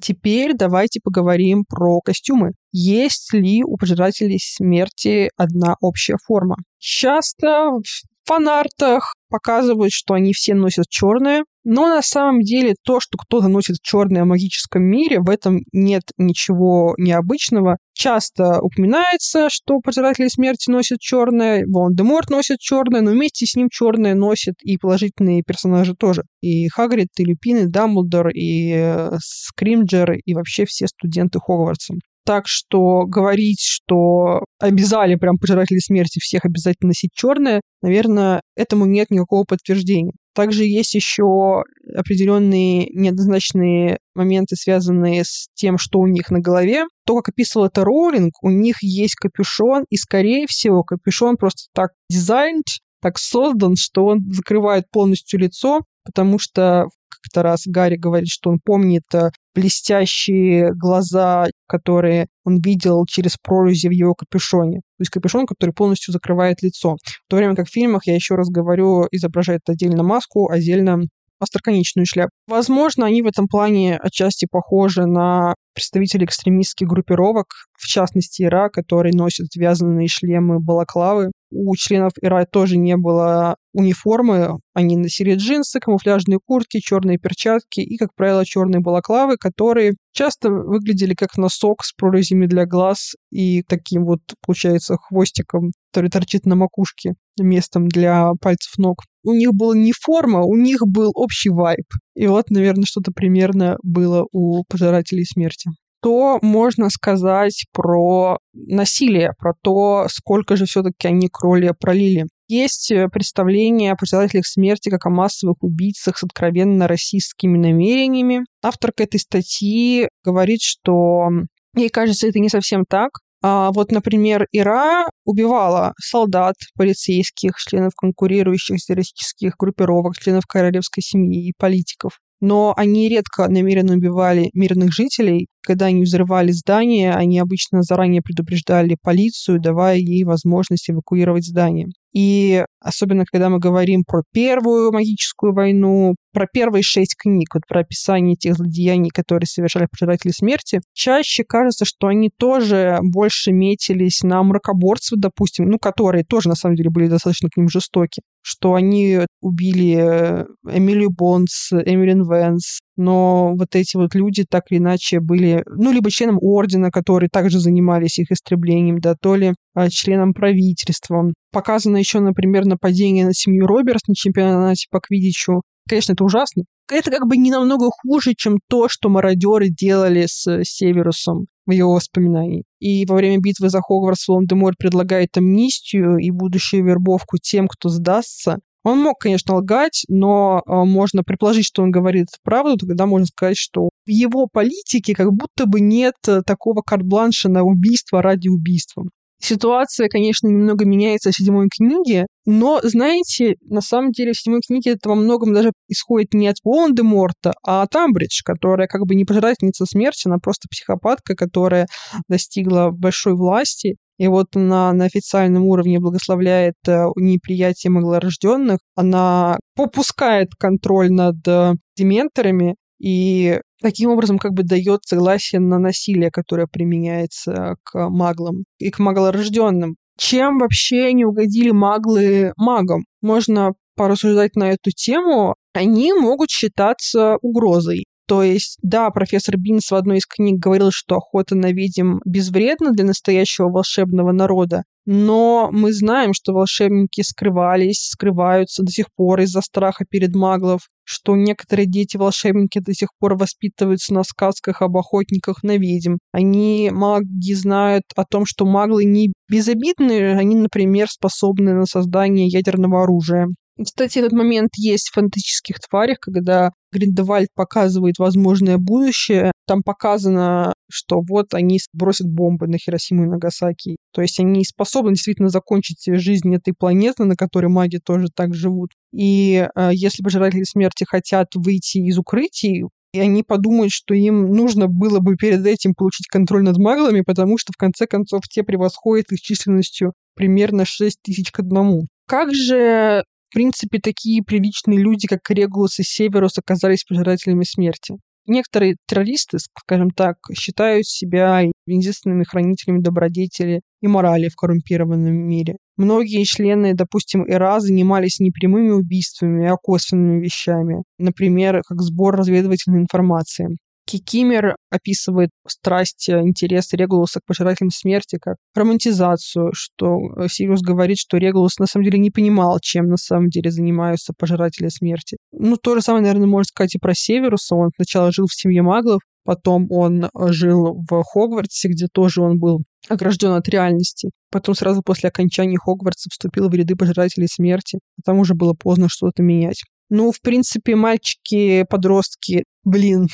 Теперь 0.00 0.54
давайте 0.54 1.00
поговорим 1.02 1.64
про 1.68 2.00
костюмы. 2.00 2.52
Есть 2.72 3.32
ли 3.32 3.62
у 3.64 3.76
пожирателей 3.76 4.38
смерти 4.40 5.30
одна 5.36 5.76
общая 5.80 6.16
форма? 6.26 6.56
Часто 6.78 7.70
в 7.70 7.82
фанартах 8.26 9.14
показывают, 9.28 9.92
что 9.92 10.14
они 10.14 10.32
все 10.32 10.54
носят 10.54 10.86
черное, 10.88 11.44
но 11.68 11.88
на 11.88 12.00
самом 12.00 12.42
деле 12.42 12.76
то, 12.84 13.00
что 13.00 13.18
кто-то 13.18 13.48
носит 13.48 13.82
черное 13.82 14.22
в 14.22 14.28
магическом 14.28 14.84
мире, 14.84 15.18
в 15.18 15.28
этом 15.28 15.62
нет 15.72 16.04
ничего 16.16 16.94
необычного. 16.96 17.78
Часто 17.92 18.60
упоминается, 18.60 19.48
что 19.50 19.80
Пожиратели 19.80 20.28
смерти 20.28 20.70
носят 20.70 21.00
черное, 21.00 21.64
Волан-де-Морт 21.66 22.30
носит 22.30 22.60
черное, 22.60 23.00
но 23.00 23.10
вместе 23.10 23.46
с 23.46 23.56
ним 23.56 23.68
черное 23.68 24.14
носят 24.14 24.54
и 24.62 24.78
положительные 24.78 25.42
персонажи 25.42 25.94
тоже. 25.98 26.22
И 26.40 26.68
Хагрид, 26.68 27.08
и 27.18 27.24
Люпин, 27.24 27.56
и 27.56 27.66
Дамблдор, 27.66 28.28
и 28.28 28.72
э, 28.72 29.16
Скримджер, 29.20 30.12
и 30.24 30.34
вообще 30.34 30.66
все 30.66 30.86
студенты 30.86 31.40
Хогвартса. 31.40 31.94
Так 32.24 32.46
что 32.46 33.06
говорить, 33.06 33.60
что 33.60 34.44
обязали 34.60 35.16
прям 35.16 35.36
пожиратели 35.36 35.78
смерти 35.78 36.20
всех 36.20 36.44
обязательно 36.44 36.88
носить 36.88 37.10
черное, 37.12 37.60
наверное, 37.82 38.40
этому 38.54 38.86
нет 38.86 39.10
никакого 39.10 39.42
подтверждения. 39.42 40.12
Также 40.36 40.64
есть 40.64 40.94
еще 40.94 41.64
определенные 41.94 42.90
неоднозначные 42.92 44.00
моменты, 44.14 44.54
связанные 44.54 45.24
с 45.24 45.48
тем, 45.54 45.78
что 45.78 45.98
у 45.98 46.06
них 46.06 46.30
на 46.30 46.40
голове. 46.40 46.84
То, 47.06 47.16
как 47.16 47.30
описывал 47.30 47.64
это 47.66 47.84
Роулинг, 47.84 48.34
у 48.42 48.50
них 48.50 48.82
есть 48.82 49.14
капюшон, 49.14 49.86
и, 49.88 49.96
скорее 49.96 50.46
всего, 50.46 50.82
капюшон 50.82 51.38
просто 51.38 51.68
так 51.72 51.92
дизайн, 52.10 52.60
так 53.00 53.18
создан, 53.18 53.76
что 53.76 54.04
он 54.04 54.30
закрывает 54.30 54.84
полностью 54.90 55.40
лицо, 55.40 55.80
потому 56.04 56.38
что 56.38 56.88
как-то 57.08 57.42
раз 57.42 57.62
Гарри 57.64 57.96
говорит, 57.96 58.28
что 58.28 58.50
он 58.50 58.58
помнит 58.62 59.04
э, 59.14 59.30
блестящие 59.56 60.72
глаза, 60.74 61.46
которые 61.66 62.28
он 62.44 62.60
видел 62.60 63.04
через 63.08 63.36
прорези 63.42 63.88
в 63.88 63.92
его 63.92 64.14
капюшоне. 64.14 64.80
То 64.80 65.00
есть 65.00 65.10
капюшон, 65.10 65.46
который 65.46 65.70
полностью 65.70 66.12
закрывает 66.12 66.62
лицо. 66.62 66.96
В 67.02 67.30
то 67.30 67.36
время 67.36 67.56
как 67.56 67.66
в 67.66 67.72
фильмах, 67.72 68.06
я 68.06 68.14
еще 68.14 68.34
раз 68.34 68.48
говорю, 68.50 69.06
изображает 69.10 69.62
отдельно 69.66 70.02
маску, 70.02 70.50
отдельно 70.50 70.98
остроконечную 71.40 72.06
шляпу. 72.06 72.30
Возможно, 72.46 73.06
они 73.06 73.22
в 73.22 73.26
этом 73.26 73.48
плане 73.48 73.96
отчасти 73.96 74.46
похожи 74.50 75.06
на 75.06 75.54
представителей 75.76 76.24
экстремистских 76.24 76.88
группировок, 76.88 77.48
в 77.78 77.86
частности 77.86 78.42
Ира, 78.42 78.70
которые 78.70 79.14
носят 79.14 79.54
вязаные 79.54 80.08
шлемы 80.08 80.58
балаклавы. 80.58 81.30
У 81.50 81.76
членов 81.76 82.12
Ира 82.22 82.46
тоже 82.46 82.78
не 82.78 82.96
было 82.96 83.56
униформы, 83.74 84.58
они 84.72 84.96
носили 84.96 85.34
джинсы, 85.34 85.78
камуфляжные 85.78 86.38
куртки, 86.44 86.80
черные 86.80 87.18
перчатки 87.18 87.80
и, 87.80 87.98
как 87.98 88.14
правило, 88.16 88.44
черные 88.44 88.80
балаклавы, 88.80 89.36
которые 89.36 89.96
часто 90.12 90.50
выглядели 90.50 91.14
как 91.14 91.36
носок 91.36 91.84
с 91.84 91.92
прорезями 91.92 92.46
для 92.46 92.64
глаз 92.64 93.14
и 93.30 93.62
таким 93.62 94.06
вот, 94.06 94.20
получается, 94.44 94.96
хвостиком, 94.96 95.72
который 95.92 96.10
торчит 96.10 96.46
на 96.46 96.56
макушке, 96.56 97.12
местом 97.38 97.88
для 97.88 98.30
пальцев 98.40 98.72
ног. 98.78 99.02
У 99.22 99.32
них 99.34 99.50
была 99.52 99.76
не 99.76 99.92
форма, 99.92 100.42
у 100.42 100.56
них 100.56 100.80
был 100.86 101.12
общий 101.14 101.50
вайб. 101.50 101.86
И 102.16 102.26
вот, 102.26 102.50
наверное, 102.50 102.86
что-то 102.86 103.12
примерно 103.12 103.76
было 103.82 104.26
у 104.32 104.64
пожирателей 104.64 105.24
смерти 105.24 105.70
что 106.06 106.38
можно 106.40 106.88
сказать 106.88 107.64
про 107.72 108.38
насилие, 108.54 109.32
про 109.38 109.54
то, 109.60 110.06
сколько 110.08 110.54
же 110.54 110.64
все-таки 110.64 111.08
они 111.08 111.28
крови 111.28 111.72
пролили. 111.78 112.26
Есть 112.48 112.92
э, 112.92 113.08
представление 113.08 113.90
о 113.90 113.96
председателях 113.96 114.46
смерти 114.46 114.88
как 114.88 115.04
о 115.06 115.10
массовых 115.10 115.56
убийцах 115.62 116.16
с 116.16 116.22
откровенно 116.22 116.86
расистскими 116.86 117.58
намерениями. 117.58 118.44
Авторка 118.62 119.02
этой 119.02 119.18
статьи 119.18 120.08
говорит, 120.24 120.60
что 120.62 121.28
ей 121.74 121.88
кажется, 121.88 122.28
это 122.28 122.38
не 122.38 122.50
совсем 122.50 122.84
так. 122.88 123.10
А 123.48 123.70
вот, 123.72 123.92
например, 123.92 124.46
Ира 124.52 125.06
убивала 125.24 125.92
солдат, 126.00 126.56
полицейских, 126.76 127.56
членов 127.58 127.92
конкурирующих 127.96 128.78
террористических 128.78 129.54
группировок, 129.58 130.16
членов 130.18 130.46
королевской 130.46 131.02
семьи 131.02 131.48
и 131.50 131.54
политиков. 131.56 132.18
но 132.40 132.74
они 132.76 133.08
редко 133.08 133.48
намеренно 133.48 133.94
убивали 133.94 134.50
мирных 134.52 134.92
жителей. 134.92 135.46
Когда 135.66 135.86
они 135.86 136.02
взрывали 136.02 136.52
здание, 136.52 137.12
они 137.12 137.40
обычно 137.40 137.82
заранее 137.82 138.22
предупреждали 138.22 138.96
полицию, 139.02 139.60
давая 139.60 139.96
ей 139.96 140.22
возможность 140.22 140.88
эвакуировать 140.88 141.44
здание. 141.44 141.88
И 142.14 142.64
особенно, 142.80 143.24
когда 143.30 143.50
мы 143.50 143.58
говорим 143.58 144.04
про 144.06 144.22
Первую 144.32 144.92
магическую 144.92 145.52
войну, 145.52 146.14
про 146.32 146.46
первые 146.46 146.82
шесть 146.82 147.16
книг, 147.18 147.48
вот 147.52 147.64
про 147.68 147.80
описание 147.80 148.36
тех 148.36 148.54
злодеяний, 148.54 149.10
которые 149.10 149.46
совершали 149.46 149.88
пожиратели 149.90 150.30
смерти, 150.30 150.80
чаще 150.94 151.44
кажется, 151.44 151.84
что 151.84 152.06
они 152.06 152.30
тоже 152.38 152.98
больше 153.02 153.52
метились 153.52 154.22
на 154.22 154.42
мракоборцев, 154.44 155.18
допустим, 155.18 155.68
ну, 155.68 155.78
которые 155.78 156.24
тоже, 156.24 156.48
на 156.48 156.54
самом 156.54 156.76
деле, 156.76 156.90
были 156.90 157.08
достаточно 157.08 157.48
к 157.50 157.56
ним 157.56 157.68
жестоки, 157.68 158.22
что 158.40 158.74
они 158.74 159.18
убили 159.40 159.96
э, 159.98 160.44
Эмилию 160.70 161.10
Бонс, 161.10 161.72
Эмилин 161.72 162.22
Венс, 162.22 162.78
но 162.96 163.54
вот 163.56 163.74
эти 163.74 163.96
вот 163.96 164.14
люди 164.14 164.44
так 164.48 164.64
или 164.70 164.78
иначе 164.78 165.20
были, 165.20 165.62
ну, 165.66 165.92
либо 165.92 166.10
членом 166.10 166.38
ордена, 166.40 166.90
которые 166.90 167.28
также 167.30 167.60
занимались 167.60 168.18
их 168.18 168.30
истреблением, 168.30 168.98
да, 168.98 169.14
то 169.20 169.36
ли 169.36 169.54
а, 169.74 169.90
членом 169.90 170.32
правительства. 170.32 171.30
Показано 171.52 171.96
еще, 171.96 172.20
например, 172.20 172.64
нападение 172.64 173.26
на 173.26 173.34
семью 173.34 173.66
Робертс 173.66 174.06
на 174.08 174.14
чемпионате 174.14 174.86
по 174.90 175.00
квидичу. 175.00 175.62
Конечно, 175.88 176.12
это 176.14 176.24
ужасно. 176.24 176.64
Это 176.90 177.10
как 177.10 177.26
бы 177.26 177.36
не 177.36 177.50
намного 177.50 177.88
хуже, 177.90 178.34
чем 178.36 178.58
то, 178.68 178.88
что 178.88 179.08
мародеры 179.08 179.68
делали 179.68 180.26
с 180.28 180.62
Северусом 180.64 181.46
в 181.66 181.72
его 181.72 181.94
воспоминании. 181.94 182.64
И 182.78 183.04
во 183.06 183.16
время 183.16 183.38
битвы 183.38 183.70
за 183.70 183.80
Хогвартс 183.80 184.28
Волан-де-Морт 184.28 184.78
предлагает 184.78 185.36
амнистию 185.36 186.18
и 186.18 186.30
будущую 186.30 186.84
вербовку 186.84 187.38
тем, 187.38 187.66
кто 187.66 187.88
сдастся. 187.88 188.58
Он 188.86 189.02
мог, 189.02 189.18
конечно, 189.18 189.56
лгать, 189.56 190.04
но 190.06 190.62
э, 190.64 190.72
можно 190.84 191.24
предположить, 191.24 191.66
что 191.66 191.82
он 191.82 191.90
говорит 191.90 192.28
правду, 192.44 192.86
тогда 192.86 193.06
можно 193.06 193.26
сказать, 193.26 193.56
что 193.56 193.88
в 194.06 194.08
его 194.08 194.46
политике 194.46 195.12
как 195.12 195.32
будто 195.32 195.66
бы 195.66 195.80
нет 195.80 196.14
э, 196.28 196.42
такого 196.46 196.82
карт-бланша 196.82 197.48
на 197.48 197.64
убийство 197.64 198.22
ради 198.22 198.46
убийства. 198.46 199.02
Ситуация, 199.38 200.08
конечно, 200.08 200.48
немного 200.48 200.84
меняется 200.84 201.30
в 201.30 201.34
седьмой 201.34 201.68
книге, 201.68 202.26
но, 202.46 202.80
знаете, 202.82 203.56
на 203.62 203.80
самом 203.80 204.12
деле 204.12 204.32
в 204.32 204.40
седьмой 204.40 204.60
книге 204.66 204.92
это 204.92 205.08
во 205.08 205.14
многом 205.14 205.52
даже 205.52 205.72
исходит 205.88 206.32
не 206.32 206.48
от 206.48 206.56
Волан-де-Морта, 206.64 207.52
а 207.62 207.82
от 207.82 207.94
Амбридж, 207.94 208.40
которая 208.44 208.86
как 208.86 209.02
бы 209.06 209.14
не 209.14 209.24
пожирательница 209.24 209.84
смерти, 209.84 210.26
она 210.26 210.38
просто 210.38 210.68
психопатка, 210.70 211.34
которая 211.34 211.86
достигла 212.28 212.90
большой 212.90 213.34
власти 213.34 213.96
и 214.18 214.28
вот 214.28 214.56
она 214.56 214.92
на 214.92 215.04
официальном 215.04 215.64
уровне 215.64 216.00
благословляет 216.00 216.76
э, 216.88 217.04
неприятие 217.16 217.90
маглорожденных. 217.90 218.78
Она 218.94 219.58
попускает 219.74 220.48
контроль 220.58 221.10
над 221.10 221.36
э, 221.46 221.74
дементорами 221.96 222.76
и 222.98 223.60
таким 223.80 224.10
образом 224.10 224.38
как 224.38 224.52
бы 224.52 224.62
дает 224.62 225.00
согласие 225.04 225.60
на 225.60 225.78
насилие, 225.78 226.30
которое 226.30 226.66
применяется 226.66 227.76
к 227.82 228.08
маглам 228.08 228.64
и 228.78 228.90
к 228.90 228.98
маглорожденным. 228.98 229.96
Чем 230.18 230.58
вообще 230.58 231.12
не 231.12 231.24
угодили 231.24 231.70
маглы 231.70 232.52
магам? 232.56 233.04
Можно 233.20 233.72
порассуждать 233.96 234.56
на 234.56 234.70
эту 234.70 234.90
тему. 234.90 235.56
Они 235.74 236.12
могут 236.12 236.50
считаться 236.50 237.36
угрозой. 237.42 238.06
То 238.26 238.42
есть, 238.42 238.78
да, 238.82 239.10
профессор 239.10 239.56
Бинс 239.56 239.90
в 239.90 239.94
одной 239.94 240.18
из 240.18 240.26
книг 240.26 240.58
говорил, 240.58 240.90
что 240.90 241.16
охота 241.16 241.54
на 241.54 241.70
ведьм 241.72 242.18
безвредна 242.24 242.90
для 242.90 243.04
настоящего 243.04 243.68
волшебного 243.68 244.32
народа, 244.32 244.82
но 245.06 245.70
мы 245.72 245.92
знаем, 245.92 246.32
что 246.34 246.52
волшебники 246.52 247.22
скрывались, 247.22 248.08
скрываются 248.10 248.82
до 248.82 248.90
сих 248.90 249.06
пор 249.14 249.40
из-за 249.40 249.60
страха 249.60 250.04
перед 250.04 250.34
маглов, 250.34 250.82
что 251.04 251.36
некоторые 251.36 251.86
дети-волшебники 251.86 252.80
до 252.80 252.92
сих 252.92 253.08
пор 253.18 253.36
воспитываются 253.36 254.12
на 254.12 254.24
сказках 254.24 254.82
об 254.82 254.96
охотниках 254.96 255.62
на 255.62 255.76
ведьм. 255.76 256.16
Они, 256.32 256.90
маги, 256.92 257.54
знают 257.54 258.04
о 258.16 258.24
том, 258.24 258.44
что 258.44 258.66
маглы 258.66 259.04
не 259.04 259.32
безобидные, 259.48 260.36
они, 260.36 260.56
например, 260.56 261.08
способны 261.08 261.72
на 261.72 261.86
создание 261.86 262.48
ядерного 262.48 263.04
оружия. 263.04 263.46
Кстати, 263.82 264.18
этот 264.18 264.32
момент 264.32 264.70
есть 264.76 265.10
в 265.10 265.14
фантастических 265.14 265.76
тварях, 265.80 266.18
когда 266.18 266.70
Гриндевальд 266.92 267.48
показывает 267.54 268.18
возможное 268.18 268.78
будущее. 268.78 269.52
Там 269.66 269.82
показано, 269.82 270.72
что 270.90 271.20
вот 271.20 271.54
они 271.54 271.78
бросят 271.92 272.28
бомбы 272.28 272.66
на 272.66 272.78
Хиросиму 272.78 273.24
и 273.24 273.28
Нагасаки. 273.28 273.96
То 274.12 274.22
есть 274.22 274.40
они 274.40 274.64
способны 274.64 275.12
действительно 275.12 275.48
закончить 275.48 276.04
жизнь 276.06 276.54
этой 276.54 276.74
планеты, 276.74 277.24
на 277.24 277.36
которой 277.36 277.68
маги 277.68 277.98
тоже 277.98 278.28
так 278.34 278.54
живут. 278.54 278.90
И 279.12 279.66
э, 279.74 279.90
если 279.92 280.22
пожиратели 280.22 280.64
смерти 280.64 281.04
хотят 281.08 281.48
выйти 281.54 281.98
из 281.98 282.18
укрытий, 282.18 282.84
и 283.12 283.20
они 283.20 283.42
подумают, 283.42 283.92
что 283.92 284.14
им 284.14 284.52
нужно 284.52 284.88
было 284.88 285.20
бы 285.20 285.36
перед 285.36 285.64
этим 285.64 285.94
получить 285.94 286.26
контроль 286.26 286.62
над 286.62 286.76
маглами, 286.76 287.22
потому 287.22 287.56
что, 287.56 287.72
в 287.72 287.76
конце 287.76 288.06
концов, 288.06 288.42
те 288.48 288.62
превосходят 288.62 289.32
их 289.32 289.40
численностью 289.40 290.12
примерно 290.34 290.84
6 290.84 291.22
тысяч 291.22 291.50
к 291.50 291.60
одному. 291.60 292.06
Как 292.26 292.52
же 292.54 293.24
в 293.48 293.54
принципе, 293.54 294.00
такие 294.00 294.42
приличные 294.42 294.98
люди, 294.98 295.26
как 295.28 295.48
Регулус 295.48 295.98
и 296.00 296.02
Северус, 296.02 296.58
оказались 296.58 297.04
пожирателями 297.04 297.64
смерти. 297.64 298.16
Некоторые 298.46 298.96
террористы, 299.06 299.58
скажем 299.58 300.10
так, 300.10 300.36
считают 300.54 301.06
себя 301.06 301.62
единственными 301.86 302.44
хранителями 302.44 303.00
добродетели 303.00 303.80
и 304.00 304.06
морали 304.06 304.48
в 304.48 304.56
коррумпированном 304.56 305.34
мире. 305.34 305.76
Многие 305.96 306.44
члены, 306.44 306.94
допустим, 306.94 307.44
ИРА 307.48 307.80
занимались 307.80 308.38
не 308.40 308.50
прямыми 308.50 308.90
убийствами, 308.90 309.66
а 309.68 309.76
косвенными 309.76 310.42
вещами, 310.44 311.02
например, 311.18 311.82
как 311.86 312.00
сбор 312.02 312.36
разведывательной 312.36 313.00
информации. 313.00 313.76
Кикимер 314.06 314.76
описывает 314.90 315.50
страсть, 315.66 316.28
э, 316.28 316.40
интерес 316.40 316.92
Регулуса 316.92 317.40
к 317.40 317.44
пожирателям 317.44 317.90
смерти 317.90 318.38
как 318.40 318.56
романтизацию, 318.74 319.70
что 319.74 320.18
э, 320.36 320.46
Сириус 320.48 320.80
говорит, 320.80 321.18
что 321.18 321.38
Регулус 321.38 321.78
на 321.78 321.86
самом 321.86 322.04
деле 322.04 322.18
не 322.18 322.30
понимал, 322.30 322.78
чем 322.80 323.08
на 323.08 323.16
самом 323.16 323.48
деле 323.48 323.70
занимаются 323.70 324.32
пожиратели 324.38 324.88
смерти. 324.88 325.38
Ну, 325.52 325.76
то 325.76 325.96
же 325.96 326.02
самое, 326.02 326.22
наверное, 326.22 326.46
можно 326.46 326.68
сказать 326.68 326.94
и 326.94 326.98
про 326.98 327.14
Северуса. 327.14 327.74
Он 327.74 327.90
сначала 327.96 328.30
жил 328.30 328.46
в 328.46 328.54
семье 328.54 328.82
маглов, 328.82 329.20
потом 329.44 329.86
он 329.90 330.24
э, 330.24 330.28
жил 330.50 331.02
в 331.08 331.22
Хогвартсе, 331.24 331.88
где 331.88 332.06
тоже 332.06 332.42
он 332.42 332.58
был 332.58 332.82
огражден 333.08 333.52
от 333.52 333.68
реальности. 333.68 334.30
Потом 334.50 334.74
сразу 334.74 335.02
после 335.02 335.28
окончания 335.28 335.78
Хогвартса 335.78 336.30
вступил 336.30 336.68
в 336.68 336.74
ряды 336.74 336.94
пожирателей 336.94 337.48
смерти. 337.48 337.98
Там 338.24 338.38
уже 338.38 338.54
было 338.54 338.72
поздно 338.72 339.08
что-то 339.08 339.42
менять. 339.42 339.82
Ну, 340.08 340.30
в 340.32 340.40
принципе, 340.40 340.94
мальчики, 340.94 341.84
подростки, 341.88 342.64
блин, 342.84 343.26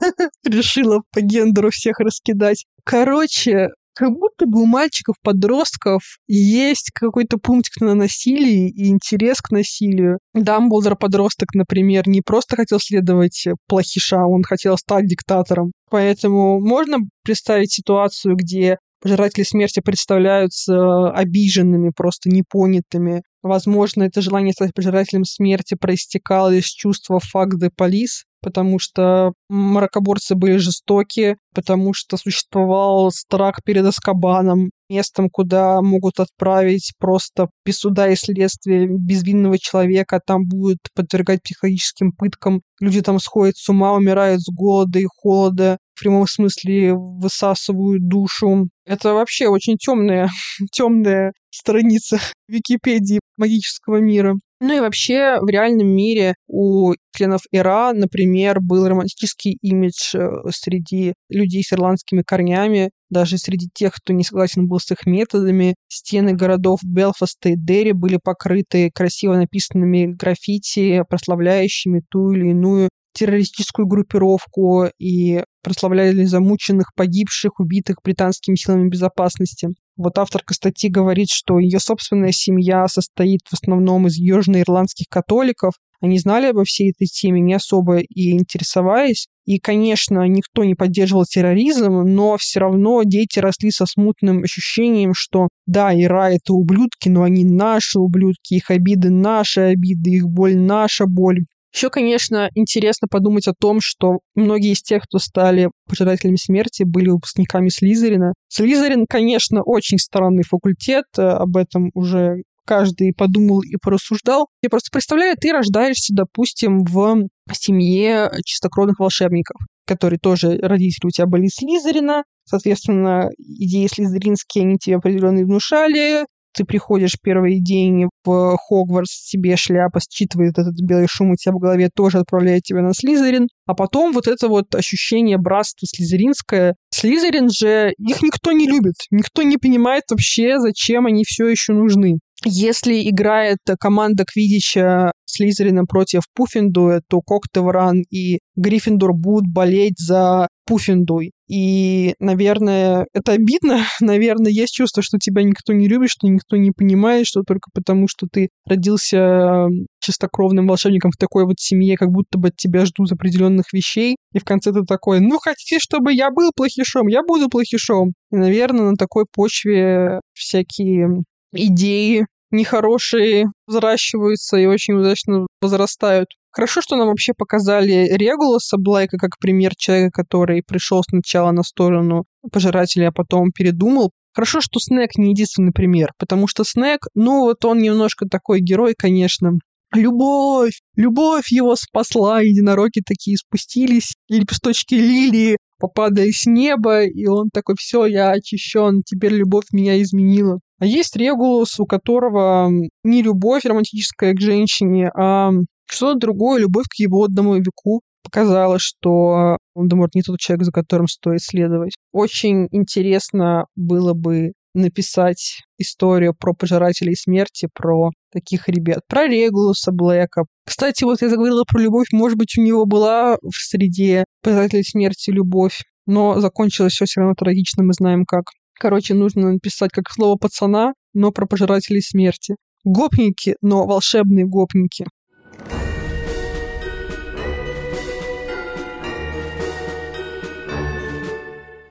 решила 0.44 1.02
по 1.12 1.20
гендеру 1.20 1.70
всех 1.70 1.98
раскидать. 1.98 2.66
Короче, 2.84 3.68
как 3.94 4.12
будто 4.12 4.46
бы 4.46 4.62
у 4.62 4.66
мальчиков-подростков 4.66 6.02
есть 6.28 6.90
какой-то 6.94 7.38
пунктик 7.38 7.80
на 7.80 7.94
насилии 7.94 8.70
и 8.70 8.88
интерес 8.88 9.40
к 9.40 9.50
насилию. 9.50 10.18
Дамблдор-подросток, 10.34 11.48
например, 11.54 12.08
не 12.08 12.22
просто 12.22 12.56
хотел 12.56 12.78
следовать 12.80 13.46
плохиша, 13.68 14.24
он 14.24 14.42
хотел 14.42 14.76
стать 14.76 15.06
диктатором. 15.06 15.72
Поэтому 15.90 16.60
можно 16.60 16.98
представить 17.24 17.72
ситуацию, 17.72 18.36
где 18.36 18.78
пожиратели 19.02 19.44
смерти 19.44 19.80
представляются 19.80 21.10
обиженными, 21.10 21.90
просто 21.94 22.28
непонятыми. 22.30 23.22
Возможно, 23.42 24.02
это 24.02 24.20
желание 24.20 24.52
стать 24.52 24.74
пожирателем 24.74 25.24
смерти 25.24 25.74
проистекало 25.74 26.54
из 26.54 26.66
чувства 26.66 27.20
факт 27.20 27.58
де 27.58 27.70
полис, 27.70 28.24
потому 28.42 28.78
что 28.78 29.32
мракоборцы 29.48 30.34
были 30.34 30.56
жестоки, 30.56 31.36
потому 31.54 31.94
что 31.94 32.16
существовал 32.16 33.10
страх 33.10 33.62
перед 33.64 33.84
Аскабаном, 33.86 34.70
местом, 34.90 35.28
куда 35.30 35.80
могут 35.80 36.20
отправить 36.20 36.92
просто 36.98 37.48
без 37.64 37.78
суда 37.78 38.08
и 38.10 38.16
следствия 38.16 38.86
безвинного 38.86 39.58
человека, 39.58 40.20
там 40.24 40.46
будут 40.46 40.78
подвергать 40.94 41.42
психологическим 41.42 42.12
пыткам. 42.12 42.62
Люди 42.80 43.00
там 43.00 43.20
сходят 43.20 43.56
с 43.56 43.68
ума, 43.68 43.94
умирают 43.94 44.40
с 44.42 44.52
голода 44.52 44.98
и 44.98 45.06
холода, 45.06 45.78
в 45.94 46.00
прямом 46.00 46.26
смысле 46.26 46.94
высасывают 46.94 48.08
душу. 48.08 48.68
Это 48.86 49.14
вообще 49.14 49.48
очень 49.48 49.76
темная, 49.76 50.28
темная 50.72 51.32
страница 51.50 52.18
Википедии 52.48 53.19
магического 53.40 53.96
мира. 53.96 54.36
Ну 54.62 54.76
и 54.76 54.80
вообще 54.80 55.38
в 55.40 55.48
реальном 55.48 55.88
мире 55.88 56.34
у 56.46 56.92
членов 57.16 57.40
ИРА, 57.50 57.94
например, 57.94 58.60
был 58.60 58.86
романтический 58.86 59.56
имидж 59.62 60.14
э, 60.14 60.28
среди 60.50 61.14
людей 61.30 61.62
с 61.62 61.72
ирландскими 61.72 62.22
корнями, 62.22 62.90
даже 63.08 63.38
среди 63.38 63.68
тех, 63.72 63.94
кто 63.94 64.12
не 64.12 64.22
согласен 64.22 64.68
был 64.68 64.78
с 64.78 64.90
их 64.90 65.06
методами. 65.06 65.76
Стены 65.88 66.34
городов 66.34 66.80
Белфаста 66.82 67.48
и 67.48 67.56
Дерри 67.56 67.92
были 67.92 68.18
покрыты 68.22 68.90
красиво 68.94 69.34
написанными 69.34 70.06
граффити, 70.06 71.02
прославляющими 71.08 72.02
ту 72.10 72.32
или 72.32 72.50
иную 72.50 72.90
террористическую 73.12 73.86
группировку 73.86 74.86
и 74.98 75.42
прославляли 75.62 76.24
замученных, 76.24 76.92
погибших, 76.94 77.60
убитых 77.60 77.96
британскими 78.02 78.56
силами 78.56 78.88
безопасности. 78.88 79.68
Вот 79.96 80.18
авторка 80.18 80.54
статьи 80.54 80.88
говорит, 80.88 81.28
что 81.30 81.58
ее 81.58 81.78
собственная 81.78 82.32
семья 82.32 82.86
состоит 82.88 83.40
в 83.48 83.52
основном 83.52 84.06
из 84.06 84.16
южноирландских 84.16 85.06
католиков. 85.10 85.74
Они 86.00 86.18
знали 86.18 86.46
обо 86.46 86.64
всей 86.64 86.92
этой 86.92 87.06
теме, 87.06 87.42
не 87.42 87.52
особо 87.52 87.98
и 87.98 88.30
интересоваясь. 88.30 89.26
И, 89.44 89.58
конечно, 89.58 90.26
никто 90.26 90.64
не 90.64 90.74
поддерживал 90.74 91.24
терроризм, 91.26 92.02
но 92.02 92.38
все 92.38 92.60
равно 92.60 93.02
дети 93.04 93.38
росли 93.40 93.70
со 93.70 93.84
смутным 93.84 94.42
ощущением, 94.44 95.12
что 95.12 95.48
да, 95.66 95.92
Ира— 95.92 96.30
это 96.32 96.54
ублюдки, 96.54 97.10
но 97.10 97.24
они 97.24 97.44
наши 97.44 97.98
ублюдки, 97.98 98.54
их 98.54 98.70
обиды— 98.70 99.10
наши 99.10 99.60
обиды, 99.60 100.10
их 100.10 100.26
боль— 100.26 100.56
наша 100.56 101.04
боль. 101.06 101.40
Еще, 101.72 101.88
конечно, 101.90 102.50
интересно 102.54 103.06
подумать 103.08 103.46
о 103.46 103.54
том, 103.58 103.78
что 103.80 104.18
многие 104.34 104.72
из 104.72 104.82
тех, 104.82 105.04
кто 105.04 105.18
стали 105.18 105.70
пожирателями 105.88 106.36
смерти, 106.36 106.82
были 106.82 107.08
выпускниками 107.08 107.68
Слизерина. 107.68 108.32
Слизерин, 108.48 109.06
конечно, 109.08 109.62
очень 109.62 109.98
странный 109.98 110.42
факультет, 110.42 111.04
э, 111.16 111.22
об 111.22 111.56
этом 111.56 111.90
уже 111.94 112.42
каждый 112.66 113.12
подумал 113.12 113.62
и 113.62 113.76
порассуждал. 113.80 114.48
Я 114.62 114.70
просто 114.70 114.90
представляю, 114.92 115.36
ты 115.40 115.52
рождаешься, 115.52 116.14
допустим, 116.14 116.84
в 116.84 117.28
семье 117.52 118.30
чистокровных 118.44 118.98
волшебников, 118.98 119.60
которые 119.86 120.18
тоже 120.20 120.58
родители 120.58 121.06
у 121.06 121.10
тебя 121.10 121.26
были 121.26 121.48
Слизерина, 121.48 122.24
Соответственно, 122.50 123.30
идеи 123.38 123.86
слизеринские, 123.86 124.64
они 124.64 124.76
тебе 124.76 124.96
определенно 124.96 125.44
внушали, 125.44 126.26
ты 126.52 126.64
приходишь 126.64 127.16
первый 127.22 127.60
день 127.60 128.08
в 128.24 128.56
Хогвартс, 128.56 129.28
тебе 129.30 129.56
шляпа 129.56 130.00
считывает 130.00 130.58
этот 130.58 130.74
белый 130.80 131.06
шум 131.08 131.30
у 131.30 131.36
тебя 131.36 131.52
в 131.52 131.58
голове, 131.58 131.90
тоже 131.94 132.18
отправляет 132.18 132.62
тебя 132.62 132.82
на 132.82 132.92
Слизерин. 132.94 133.48
А 133.66 133.74
потом 133.74 134.12
вот 134.12 134.26
это 134.26 134.48
вот 134.48 134.74
ощущение 134.74 135.38
братства 135.38 135.86
слизеринское. 135.86 136.74
Слизерин 136.92 137.50
же, 137.50 137.92
их 137.98 138.22
никто 138.22 138.52
не 138.52 138.66
любит, 138.66 138.94
никто 139.10 139.42
не 139.42 139.58
понимает 139.58 140.04
вообще, 140.10 140.58
зачем 140.58 141.06
они 141.06 141.24
все 141.24 141.46
еще 141.46 141.72
нужны. 141.72 142.18
Если 142.44 143.08
играет 143.08 143.58
команда 143.78 144.24
Квидича 144.24 145.12
Слизерина 145.26 145.84
против 145.84 146.22
Пуффиндуя, 146.34 147.02
то 147.08 147.20
Коктевран 147.20 148.02
и 148.10 148.38
Гриффиндор 148.56 149.12
будут 149.12 149.46
болеть 149.52 149.98
за 149.98 150.48
Пуффиндуй. 150.66 151.32
И, 151.48 152.14
наверное, 152.18 153.06
это 153.12 153.32
обидно. 153.32 153.84
Наверное, 154.00 154.52
есть 154.52 154.72
чувство, 154.72 155.02
что 155.02 155.18
тебя 155.18 155.42
никто 155.42 155.72
не 155.72 155.88
любит, 155.88 156.10
что 156.10 156.28
никто 156.28 156.56
не 156.56 156.70
понимает, 156.70 157.26
что 157.26 157.42
только 157.42 157.70
потому, 157.74 158.06
что 158.08 158.26
ты 158.30 158.48
родился 158.66 159.66
чистокровным 160.00 160.66
волшебником 160.66 161.10
в 161.10 161.18
такой 161.18 161.44
вот 161.44 161.58
семье, 161.58 161.96
как 161.96 162.10
будто 162.10 162.38
бы 162.38 162.48
от 162.48 162.56
тебя 162.56 162.86
ждут 162.86 163.12
определенных 163.12 163.72
вещей. 163.72 164.16
И 164.32 164.38
в 164.38 164.44
конце 164.44 164.72
ты 164.72 164.82
такой, 164.82 165.20
ну, 165.20 165.38
хотите, 165.38 165.78
чтобы 165.78 166.12
я 166.14 166.30
был 166.30 166.52
плохишом? 166.54 167.08
Я 167.08 167.22
буду 167.22 167.48
плохишом. 167.48 168.12
И, 168.32 168.36
наверное, 168.36 168.90
на 168.90 168.96
такой 168.96 169.24
почве 169.30 170.20
всякие 170.32 171.24
идеи 171.52 172.26
нехорошие 172.50 173.46
взращиваются 173.66 174.56
и 174.56 174.66
очень 174.66 174.94
удачно 174.94 175.46
возрастают. 175.60 176.28
Хорошо, 176.52 176.80
что 176.80 176.96
нам 176.96 177.08
вообще 177.08 177.32
показали 177.36 178.08
Регулуса 178.10 178.76
Блайка 178.76 179.18
как 179.18 179.38
пример 179.38 179.74
человека, 179.76 180.22
который 180.22 180.62
пришел 180.66 181.02
сначала 181.08 181.52
на 181.52 181.62
сторону 181.62 182.24
пожирателя, 182.50 183.08
а 183.08 183.12
потом 183.12 183.52
передумал. 183.52 184.10
Хорошо, 184.32 184.60
что 184.60 184.80
Снег 184.80 185.16
не 185.16 185.30
единственный 185.30 185.72
пример, 185.72 186.12
потому 186.18 186.48
что 186.48 186.64
Снег, 186.64 187.06
ну 187.14 187.42
вот 187.42 187.64
он 187.64 187.78
немножко 187.78 188.26
такой 188.26 188.60
герой, 188.60 188.94
конечно. 188.98 189.52
Любовь! 189.92 190.80
Любовь 190.96 191.50
его 191.50 191.74
спасла, 191.74 192.40
единороги 192.40 193.00
такие 193.04 193.36
спустились, 193.36 194.14
лепесточки 194.28 194.94
лилии 194.94 195.56
попадали 195.80 196.30
с 196.30 196.46
неба, 196.46 197.04
и 197.04 197.26
он 197.26 197.48
такой, 197.52 197.74
все, 197.76 198.06
я 198.06 198.30
очищен, 198.30 199.02
теперь 199.04 199.32
любовь 199.32 199.64
меня 199.72 200.00
изменила. 200.00 200.60
А 200.80 200.86
есть 200.86 201.14
Регулус, 201.14 201.78
у 201.78 201.84
которого 201.84 202.70
не 203.04 203.22
любовь 203.22 203.64
романтическая 203.64 204.32
к 204.32 204.40
женщине, 204.40 205.10
а 205.14 205.50
что-то 205.86 206.18
другое, 206.18 206.60
любовь 206.60 206.86
к 206.88 206.98
его 206.98 207.24
одному 207.24 207.54
веку 207.56 208.00
показала, 208.22 208.78
что 208.78 209.58
Волдеморт 209.74 210.14
не 210.14 210.22
тот 210.22 210.38
человек, 210.38 210.64
за 210.64 210.72
которым 210.72 211.06
стоит 211.06 211.42
следовать. 211.42 211.92
Очень 212.12 212.66
интересно 212.70 213.66
было 213.76 214.14
бы 214.14 214.52
написать 214.72 215.62
историю 215.78 216.34
про 216.34 216.54
пожирателей 216.54 217.16
смерти, 217.16 217.68
про 217.74 218.10
таких 218.32 218.68
ребят, 218.68 219.00
про 219.08 219.26
Регулуса 219.26 219.92
Блэка. 219.92 220.44
Кстати, 220.64 221.04
вот 221.04 221.20
я 221.22 221.28
заговорила 221.28 221.64
про 221.64 221.80
любовь, 221.80 222.06
может 222.12 222.38
быть, 222.38 222.56
у 222.56 222.62
него 222.62 222.86
была 222.86 223.36
в 223.42 223.54
среде 223.54 224.24
пожирателей 224.42 224.84
смерти 224.84 225.30
любовь, 225.30 225.82
но 226.06 226.40
закончилось 226.40 226.92
все 226.92 227.04
все 227.04 227.20
равно 227.20 227.34
трагично, 227.36 227.82
мы 227.82 227.92
знаем 227.92 228.24
как. 228.24 228.44
Короче, 228.80 229.12
нужно 229.12 229.52
написать 229.52 229.90
как 229.92 230.10
слово 230.10 230.36
пацана, 230.36 230.94
но 231.12 231.32
про 231.32 231.44
пожирателей 231.44 232.00
смерти. 232.00 232.56
Гопники, 232.82 233.56
но 233.60 233.86
волшебные 233.86 234.46
гопники. 234.46 235.04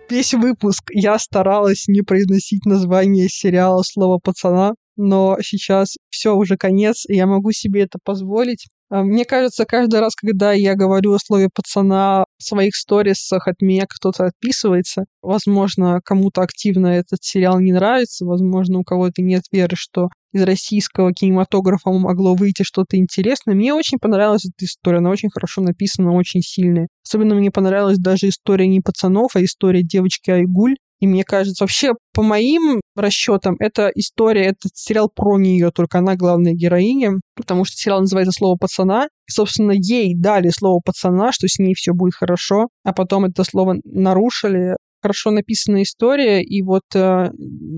Весь 0.10 0.34
выпуск 0.34 0.86
я 0.92 1.20
старалась 1.20 1.88
не 1.88 2.02
произносить 2.02 2.66
название 2.66 3.28
сериала 3.30 3.84
«Слово 3.84 4.18
пацана», 4.18 4.74
но 4.98 5.38
сейчас 5.44 5.96
все 6.10 6.34
уже 6.34 6.58
конец, 6.58 7.06
и 7.08 7.16
я 7.16 7.28
могу 7.28 7.52
себе 7.52 7.84
это 7.84 8.00
позволить. 8.04 8.66
А, 8.90 9.04
мне 9.04 9.24
кажется, 9.24 9.66
каждый 9.66 10.00
раз, 10.00 10.16
когда 10.16 10.52
я 10.52 10.76
говорю 10.76 11.14
о 11.14 11.20
слове 11.20 11.50
пацана 11.54 12.26
в 12.38 12.44
своих 12.44 12.76
сторисах, 12.76 13.48
от 13.48 13.62
меня 13.62 13.86
кто-то 13.88 14.26
отписывается. 14.26 15.06
Возможно, 15.22 16.02
кому-то 16.04 16.42
активно 16.42 16.88
этот 16.88 17.20
сериал 17.22 17.60
не 17.60 17.72
нравится, 17.72 18.26
возможно, 18.26 18.80
у 18.80 18.84
кого-то 18.84 19.22
нет 19.22 19.44
веры, 19.52 19.76
что 19.76 20.10
из 20.32 20.44
российского 20.44 21.14
кинематографа 21.14 21.92
могло 21.92 22.36
выйти 22.36 22.64
что-то 22.64 22.98
интересное. 22.98 23.56
Мне 23.56 23.74
очень 23.74 24.00
понравилась 24.00 24.46
эта 24.46 24.66
история, 24.66 24.98
она 25.00 25.12
очень 25.12 25.30
хорошо 25.30 25.62
написана, 25.62 26.14
очень 26.14 26.42
сильная. 26.42 26.88
Особенно 27.06 27.36
мне 27.36 27.52
понравилась 27.52 27.98
даже 27.98 28.30
история 28.30 28.68
не 28.68 28.82
пацанов, 28.82 29.36
а 29.36 29.44
история 29.44 29.84
девочки 29.84 30.32
Айгуль, 30.32 30.76
и 31.00 31.08
мне 31.08 31.24
кажется, 31.24 31.64
вообще, 31.64 31.94
по 32.14 32.22
моим 32.22 32.82
расчетам, 32.96 33.56
эта 33.60 33.90
история, 33.96 34.48
этот 34.48 34.72
сериал 34.76 35.10
про 35.10 35.38
нее, 35.38 35.72
только 35.72 36.00
она 36.00 36.16
главная 36.16 36.54
героиня, 36.54 37.14
потому 37.36 37.66
что 37.66 37.78
сериал 37.78 38.02
называется 38.02 38.34
«Слово 38.38 38.58
пацана». 38.58 39.06
И, 39.06 39.32
собственно, 39.32 39.72
ей 39.72 40.14
дали 40.16 40.50
слово 40.50 40.82
пацана, 40.84 41.32
что 41.32 41.48
с 41.48 41.60
ней 41.60 41.74
все 41.74 41.94
будет 41.94 42.16
хорошо, 42.16 42.68
а 42.84 42.94
потом 42.94 43.26
это 43.26 43.44
слово 43.44 43.76
нарушили, 43.86 44.76
хорошо 45.02 45.32
написанная 45.32 45.84
история, 45.84 46.44
и 46.44 46.62
вот 46.62 46.84
э, 46.94 47.30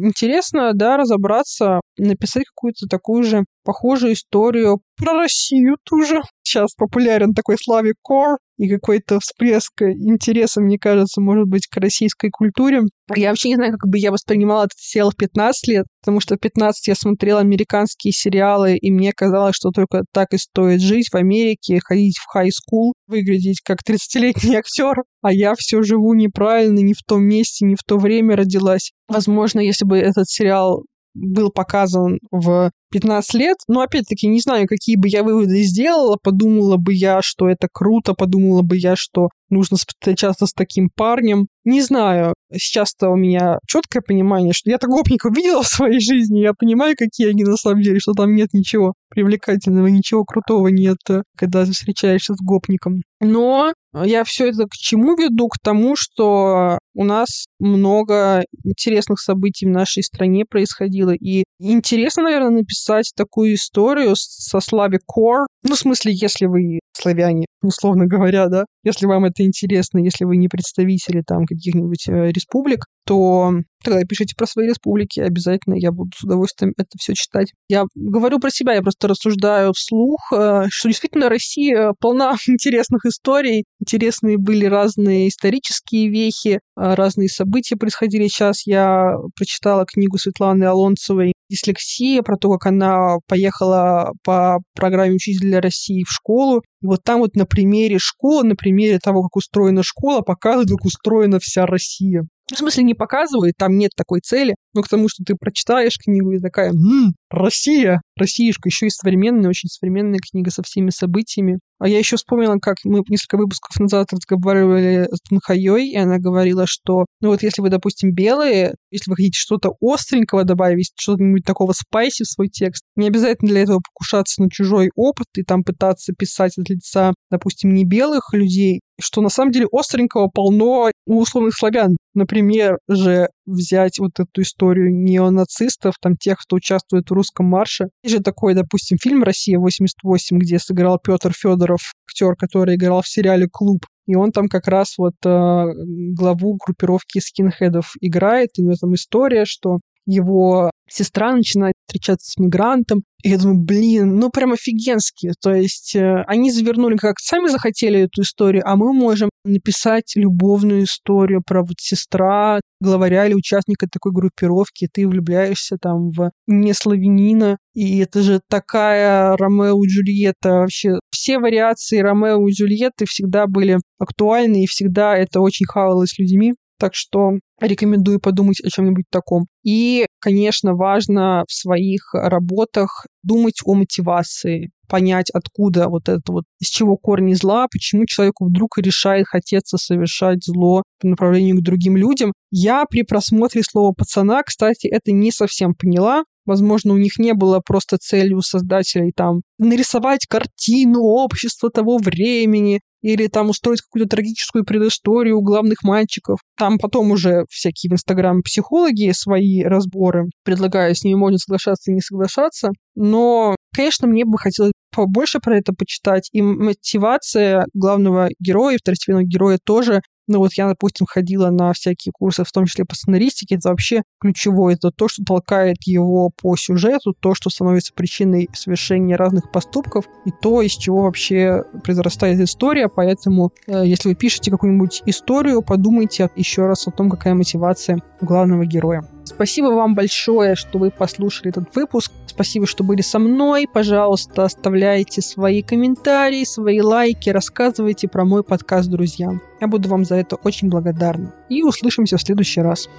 интересно, 0.03 0.71
да, 0.73 0.97
разобраться, 0.97 1.81
написать 1.97 2.45
какую-то 2.45 2.87
такую 2.87 3.23
же 3.23 3.45
похожую 3.63 4.13
историю 4.13 4.79
про 5.01 5.13
Россию 5.13 5.77
тоже. 5.83 6.21
Сейчас 6.43 6.73
популярен 6.75 7.33
такой 7.33 7.57
Славик 7.57 7.95
Кор, 8.01 8.37
и 8.61 8.69
какой-то 8.69 9.19
всплеск 9.19 9.81
интереса, 9.81 10.61
мне 10.61 10.77
кажется, 10.77 11.19
может 11.19 11.47
быть, 11.47 11.65
к 11.65 11.77
российской 11.77 12.29
культуре. 12.29 12.81
Я 13.15 13.29
вообще 13.29 13.49
не 13.49 13.55
знаю, 13.55 13.71
как 13.71 13.89
бы 13.89 13.97
я 13.97 14.11
воспринимала 14.11 14.65
этот 14.65 14.77
сериал 14.77 15.09
в 15.09 15.15
15 15.15 15.67
лет, 15.67 15.85
потому 16.03 16.19
что 16.19 16.35
в 16.35 16.39
15 16.39 16.87
я 16.87 16.93
смотрела 16.93 17.39
американские 17.39 18.11
сериалы, 18.13 18.77
и 18.77 18.91
мне 18.91 19.13
казалось, 19.13 19.55
что 19.55 19.71
только 19.71 20.03
так 20.13 20.33
и 20.33 20.37
стоит 20.37 20.79
жить 20.79 21.09
в 21.11 21.15
Америке, 21.15 21.79
ходить 21.83 22.19
в 22.19 22.27
хай-скул, 22.31 22.93
выглядеть 23.07 23.61
как 23.63 23.79
30-летний 23.79 24.55
актер, 24.57 24.93
а 25.23 25.33
я 25.33 25.55
все 25.57 25.81
живу 25.81 26.13
неправильно, 26.13 26.81
не 26.81 26.93
в 26.93 27.01
том 27.03 27.23
месте, 27.23 27.65
не 27.65 27.73
в 27.73 27.83
то 27.83 27.97
время 27.97 28.35
родилась. 28.35 28.91
Возможно, 29.07 29.59
если 29.59 29.85
бы 29.85 29.97
этот 29.97 30.29
сериал 30.29 30.83
был 31.13 31.51
показан 31.51 32.19
в 32.31 32.71
15 32.91 33.33
лет. 33.35 33.57
Но 33.67 33.81
опять-таки 33.81 34.27
не 34.27 34.39
знаю, 34.39 34.67
какие 34.67 34.95
бы 34.95 35.07
я 35.07 35.23
выводы 35.23 35.63
сделала. 35.63 36.17
Подумала 36.21 36.77
бы 36.77 36.93
я, 36.93 37.21
что 37.21 37.49
это 37.49 37.67
круто, 37.71 38.13
подумала 38.13 38.61
бы 38.61 38.77
я, 38.77 38.95
что 38.95 39.29
нужно 39.49 39.77
встречаться 39.77 40.45
с 40.45 40.53
таким 40.53 40.89
парнем. 40.95 41.47
Не 41.63 41.81
знаю, 41.81 42.33
сейчас-то 42.51 43.09
у 43.09 43.15
меня 43.15 43.57
четкое 43.67 44.01
понимание, 44.01 44.51
что 44.53 44.69
я-то 44.69 44.87
гопников 44.87 45.35
видела 45.35 45.61
в 45.61 45.67
своей 45.67 45.99
жизни, 45.99 46.39
я 46.39 46.53
понимаю, 46.53 46.95
какие 46.97 47.29
они 47.29 47.43
на 47.43 47.55
самом 47.55 47.81
деле, 47.81 47.99
что 47.99 48.13
там 48.13 48.33
нет 48.33 48.49
ничего 48.53 48.93
привлекательного, 49.09 49.87
ничего 49.87 50.23
крутого 50.23 50.69
нет, 50.69 50.97
когда 51.37 51.65
ты 51.65 51.71
встречаешься 51.71 52.33
с 52.33 52.37
гопником. 52.43 53.01
Но 53.19 53.73
я 53.93 54.23
все 54.23 54.49
это 54.49 54.65
к 54.65 54.73
чему 54.73 55.15
веду? 55.15 55.47
К 55.49 55.57
тому, 55.61 55.95
что 55.95 56.79
у 56.95 57.03
нас 57.03 57.45
много 57.59 58.43
интересных 58.63 59.19
событий 59.19 59.65
в 59.65 59.69
нашей 59.69 60.01
стране 60.01 60.45
происходило. 60.49 61.11
И 61.11 61.43
интересно, 61.59 62.23
наверное, 62.23 62.61
написать 62.61 63.11
такую 63.15 63.53
историю 63.53 64.13
со 64.15 64.57
Slavic 64.57 65.01
Core. 65.07 65.45
Ну, 65.63 65.75
в 65.75 65.79
смысле, 65.79 66.13
если 66.13 66.47
вы 66.47 66.79
славяне, 66.93 67.45
условно 67.61 68.07
говоря, 68.07 68.47
да, 68.47 68.65
если 68.83 69.05
вам 69.05 69.25
это 69.25 69.43
интересно, 69.43 69.99
если 69.99 70.25
вы 70.25 70.37
не 70.37 70.47
представители 70.47 71.21
там 71.25 71.45
каких-нибудь 71.55 72.07
э, 72.07 72.31
республик, 72.31 72.85
то 73.05 73.51
тогда 73.83 74.01
пишите 74.01 74.35
про 74.37 74.45
свои 74.45 74.67
республики, 74.67 75.19
обязательно 75.19 75.75
я 75.75 75.91
буду 75.91 76.11
с 76.15 76.23
удовольствием 76.23 76.73
это 76.77 76.89
все 76.99 77.13
читать. 77.13 77.51
Я 77.67 77.85
говорю 77.95 78.39
про 78.39 78.51
себя, 78.51 78.73
я 78.73 78.81
просто 78.81 79.07
рассуждаю 79.07 79.73
вслух, 79.73 80.31
э, 80.33 80.65
что 80.69 80.87
действительно 80.87 81.29
Россия 81.29 81.93
полна 81.99 82.35
интересных 82.47 83.05
историй, 83.05 83.65
интересные 83.79 84.37
были 84.37 84.65
разные 84.65 85.27
исторические 85.27 86.09
вехи, 86.09 86.59
разные 86.75 87.29
события 87.29 87.75
происходили. 87.75 88.27
Сейчас 88.27 88.65
я 88.67 89.15
прочитала 89.35 89.85
книгу 89.85 90.17
Светланы 90.17 90.65
Алонцевой 90.65 91.33
«Дислексия», 91.49 92.21
про 92.21 92.37
то, 92.37 92.49
как 92.51 92.67
она 92.67 93.17
поехала 93.27 94.11
по 94.23 94.59
программе 94.75 95.15
«Учитель 95.15 95.57
России» 95.59 96.03
в 96.03 96.11
школу. 96.11 96.61
И 96.81 96.85
вот 96.85 97.03
там 97.03 97.19
вот 97.19 97.35
на 97.35 97.45
примере 97.45 97.97
школы, 97.99 98.43
на 98.43 98.55
примере 98.55 98.99
того, 98.99 99.23
как 99.23 99.35
устроена 99.35 99.83
школа, 99.83 100.21
показывают, 100.21 100.69
как 100.69 100.85
устроена 100.85 101.39
вся 101.39 101.65
Россия. 101.65 102.27
В 102.51 102.57
смысле, 102.57 102.83
не 102.83 102.93
показывает, 102.93 103.53
там 103.57 103.77
нет 103.77 103.91
такой 103.95 104.19
цели, 104.19 104.55
но 104.73 104.81
к 104.81 104.89
тому, 104.89 105.07
что 105.07 105.23
ты 105.23 105.35
прочитаешь 105.35 105.97
книгу 105.97 106.31
и 106.31 106.39
такая, 106.39 106.73
«Ммм, 106.73 107.13
Россия, 107.29 108.01
Россиюшка», 108.21 108.69
еще 108.69 108.87
и 108.87 108.89
современная, 108.89 109.49
очень 109.49 109.69
современная 109.69 110.19
книга 110.19 110.51
со 110.51 110.63
всеми 110.63 110.89
событиями. 110.89 111.59
А 111.79 111.87
я 111.87 111.97
еще 111.97 112.15
вспомнила, 112.15 112.57
как 112.61 112.77
мы 112.83 113.01
несколько 113.09 113.37
выпусков 113.37 113.79
назад 113.79 114.13
разговаривали 114.13 115.07
с 115.11 115.19
Тунхайой, 115.27 115.89
и 115.89 115.97
она 115.97 116.19
говорила, 116.19 116.65
что, 116.67 117.05
ну 117.21 117.29
вот 117.29 117.41
если 117.41 117.61
вы, 117.61 117.69
допустим, 117.69 118.13
белые, 118.13 118.75
если 118.91 119.09
вы 119.09 119.15
хотите 119.15 119.39
что-то 119.39 119.71
остренького 119.81 120.43
добавить, 120.43 120.91
что-нибудь 120.95 121.43
такого 121.43 121.73
спайси 121.73 122.23
в 122.23 122.29
свой 122.29 122.49
текст, 122.49 122.83
не 122.95 123.07
обязательно 123.07 123.49
для 123.49 123.63
этого 123.63 123.79
покушаться 123.79 124.43
на 124.43 124.49
чужой 124.51 124.91
опыт 124.95 125.27
и 125.35 125.43
там 125.43 125.63
пытаться 125.63 126.13
писать 126.13 126.57
от 126.57 126.69
лица, 126.69 127.13
допустим, 127.31 127.73
не 127.73 127.83
белых 127.83 128.31
людей, 128.33 128.81
что 128.99 129.21
на 129.21 129.29
самом 129.29 129.51
деле 129.51 129.67
остренького 129.71 130.27
полно 130.27 130.91
у 131.07 131.19
условных 131.19 131.55
славян. 131.57 131.97
Например, 132.13 132.77
же 132.87 133.29
взять 133.45 133.99
вот 133.99 134.19
эту 134.19 134.41
историю 134.41 134.93
неонацистов, 134.93 135.95
там 136.01 136.15
тех, 136.15 136.37
кто 136.39 136.57
участвует 136.57 137.09
в 137.09 137.13
русском 137.13 137.45
марше. 137.45 137.85
Есть 138.03 138.17
же 138.17 138.21
такой, 138.21 138.53
допустим, 138.53 138.97
фильм 138.97 139.23
«Россия-88», 139.23 140.37
где 140.37 140.59
сыграл 140.59 140.99
Петр 140.99 141.33
Федоров, 141.33 141.93
актер, 142.07 142.35
который 142.35 142.75
играл 142.75 143.01
в 143.01 143.07
сериале 143.07 143.47
«Клуб». 143.51 143.85
И 144.07 144.15
он 144.15 144.31
там 144.31 144.47
как 144.47 144.67
раз 144.67 144.97
вот 144.97 145.13
э, 145.25 145.65
главу 146.13 146.57
группировки 146.57 147.19
скинхедов 147.19 147.93
играет. 148.01 148.49
И 148.57 148.61
у 148.61 148.65
него 148.65 148.75
там 148.79 148.93
история, 148.95 149.45
что 149.45 149.79
его 150.05 150.71
сестра 150.89 151.33
начинает 151.33 151.73
встречаться 151.87 152.31
с 152.31 152.37
мигрантом. 152.37 153.03
И 153.23 153.29
я 153.29 153.37
думаю, 153.37 153.59
блин, 153.59 154.15
ну 154.17 154.29
прям 154.29 154.53
офигенски. 154.53 155.31
То 155.41 155.53
есть 155.53 155.95
э, 155.95 156.23
они 156.27 156.51
завернули, 156.51 156.97
как 156.97 157.19
сами 157.19 157.47
захотели 157.47 158.01
эту 158.01 158.23
историю, 158.23 158.63
а 158.65 158.75
мы 158.75 158.93
можем 158.93 159.29
написать 159.45 160.11
любовную 160.15 160.83
историю 160.83 161.41
про 161.45 161.61
вот 161.61 161.75
сестра 161.79 162.59
главаря 162.81 163.27
или 163.27 163.35
участника 163.35 163.87
такой 163.87 164.11
группировки, 164.11 164.89
ты 164.91 165.07
влюбляешься 165.07 165.77
там 165.79 166.09
в 166.09 166.31
не 166.47 166.73
славянина, 166.73 167.57
и 167.75 167.99
это 167.99 168.21
же 168.21 168.41
такая 168.49 169.37
Ромео 169.37 169.83
и 169.83 169.87
Джульетта. 169.87 170.49
Вообще 170.61 170.99
все 171.11 171.37
вариации 171.37 171.99
Ромео 171.99 172.47
и 172.47 172.53
Джульетты 172.53 173.05
всегда 173.05 173.45
были 173.45 173.77
актуальны, 173.99 174.63
и 174.63 174.67
всегда 174.67 175.15
это 175.15 175.41
очень 175.41 175.67
хавалось 175.67 176.17
людьми. 176.17 176.55
Так 176.81 176.95
что 176.95 177.33
рекомендую 177.59 178.19
подумать 178.19 178.59
о 178.59 178.67
чем-нибудь 178.67 179.05
таком. 179.11 179.45
И, 179.63 180.07
конечно, 180.19 180.73
важно 180.73 181.43
в 181.47 181.53
своих 181.53 182.11
работах 182.15 183.05
думать 183.21 183.59
о 183.63 183.75
мотивации, 183.75 184.71
понять, 184.89 185.29
откуда 185.29 185.89
вот 185.89 186.09
это 186.09 186.31
вот, 186.31 186.45
из 186.59 186.69
чего 186.69 186.97
корни 186.97 187.35
зла, 187.35 187.67
почему 187.71 188.07
человеку 188.07 188.45
вдруг 188.47 188.79
решает 188.79 189.27
хотеться 189.27 189.77
совершать 189.77 190.43
зло 190.43 190.81
по 190.99 191.07
направлению 191.07 191.57
к 191.57 191.61
другим 191.61 191.97
людям. 191.97 192.33
Я 192.49 192.85
при 192.89 193.03
просмотре 193.03 193.61
слова 193.61 193.93
пацана, 193.95 194.41
кстати, 194.41 194.87
это 194.87 195.11
не 195.11 195.31
совсем 195.31 195.75
поняла, 195.75 196.23
Возможно, 196.45 196.93
у 196.95 196.97
них 196.97 197.19
не 197.19 197.33
было 197.33 197.61
просто 197.63 197.97
целью 197.99 198.41
создателей 198.41 199.11
там 199.15 199.41
нарисовать 199.59 200.25
картину 200.25 201.01
общества 201.01 201.69
того 201.69 201.99
времени, 201.99 202.81
или 203.01 203.27
там 203.27 203.49
устроить 203.49 203.81
какую-то 203.81 204.09
трагическую 204.09 204.63
предысторию 204.63 205.41
главных 205.41 205.83
мальчиков. 205.83 206.39
Там 206.57 206.77
потом 206.77 207.11
уже 207.11 207.45
всякие 207.49 207.89
в 207.89 207.93
Инстаграм 207.93 208.41
психологи 208.41 209.11
свои 209.13 209.63
разборы 209.63 210.25
предлагают, 210.43 210.97
с 210.97 211.03
ними 211.03 211.15
можно 211.15 211.37
соглашаться 211.37 211.91
и 211.91 211.95
не 211.95 212.01
соглашаться. 212.01 212.71
Но, 212.95 213.55
конечно, 213.75 214.07
мне 214.07 214.25
бы 214.25 214.37
хотелось 214.37 214.73
побольше 214.93 215.39
про 215.39 215.57
это 215.57 215.73
почитать. 215.73 216.29
И 216.31 216.41
мотивация 216.41 217.65
главного 217.73 218.29
героя, 218.39 218.77
второстепенного 218.77 219.23
героя 219.25 219.57
тоже 219.63 220.01
ну 220.31 220.39
вот 220.39 220.53
я, 220.53 220.67
допустим, 220.67 221.05
ходила 221.05 221.49
на 221.49 221.73
всякие 221.73 222.11
курсы, 222.11 222.43
в 222.43 222.51
том 222.51 222.65
числе 222.65 222.85
по 222.85 222.95
сценаристике, 222.95 223.55
это 223.55 223.69
вообще 223.69 224.03
ключевое. 224.19 224.75
Это 224.75 224.91
то, 224.91 225.07
что 225.07 225.23
толкает 225.23 225.77
его 225.85 226.29
по 226.29 226.55
сюжету, 226.55 227.13
то, 227.19 227.35
что 227.35 227.49
становится 227.49 227.93
причиной 227.93 228.49
совершения 228.53 229.17
разных 229.17 229.51
поступков, 229.51 230.05
и 230.25 230.31
то, 230.31 230.61
из 230.61 230.71
чего 230.71 231.03
вообще 231.03 231.63
произрастает 231.83 232.39
история. 232.39 232.87
Поэтому, 232.87 233.51
э, 233.67 233.83
если 233.85 234.09
вы 234.09 234.15
пишете 234.15 234.51
какую-нибудь 234.51 235.03
историю, 235.05 235.61
подумайте 235.61 236.29
еще 236.35 236.65
раз 236.65 236.87
о 236.87 236.91
том, 236.91 237.09
какая 237.09 237.33
мотивация 237.33 238.01
главного 238.21 238.65
героя. 238.65 239.03
Спасибо 239.33 239.67
вам 239.67 239.95
большое, 239.95 240.55
что 240.55 240.77
вы 240.77 240.91
послушали 240.91 241.49
этот 241.49 241.73
выпуск. 241.73 242.11
Спасибо, 242.27 242.67
что 242.67 242.83
были 242.83 243.01
со 243.01 243.17
мной. 243.17 243.65
Пожалуйста, 243.71 244.43
оставляйте 244.43 245.21
свои 245.21 245.61
комментарии, 245.61 246.43
свои 246.43 246.81
лайки, 246.81 247.29
рассказывайте 247.29 248.09
про 248.09 248.25
мой 248.25 248.43
подкаст 248.43 248.89
друзьям. 248.89 249.41
Я 249.61 249.67
буду 249.67 249.87
вам 249.87 250.03
за 250.03 250.15
это 250.15 250.35
очень 250.35 250.69
благодарна. 250.69 251.33
И 251.47 251.63
услышимся 251.63 252.17
в 252.17 252.21
следующий 252.21 252.61
раз. 252.61 252.89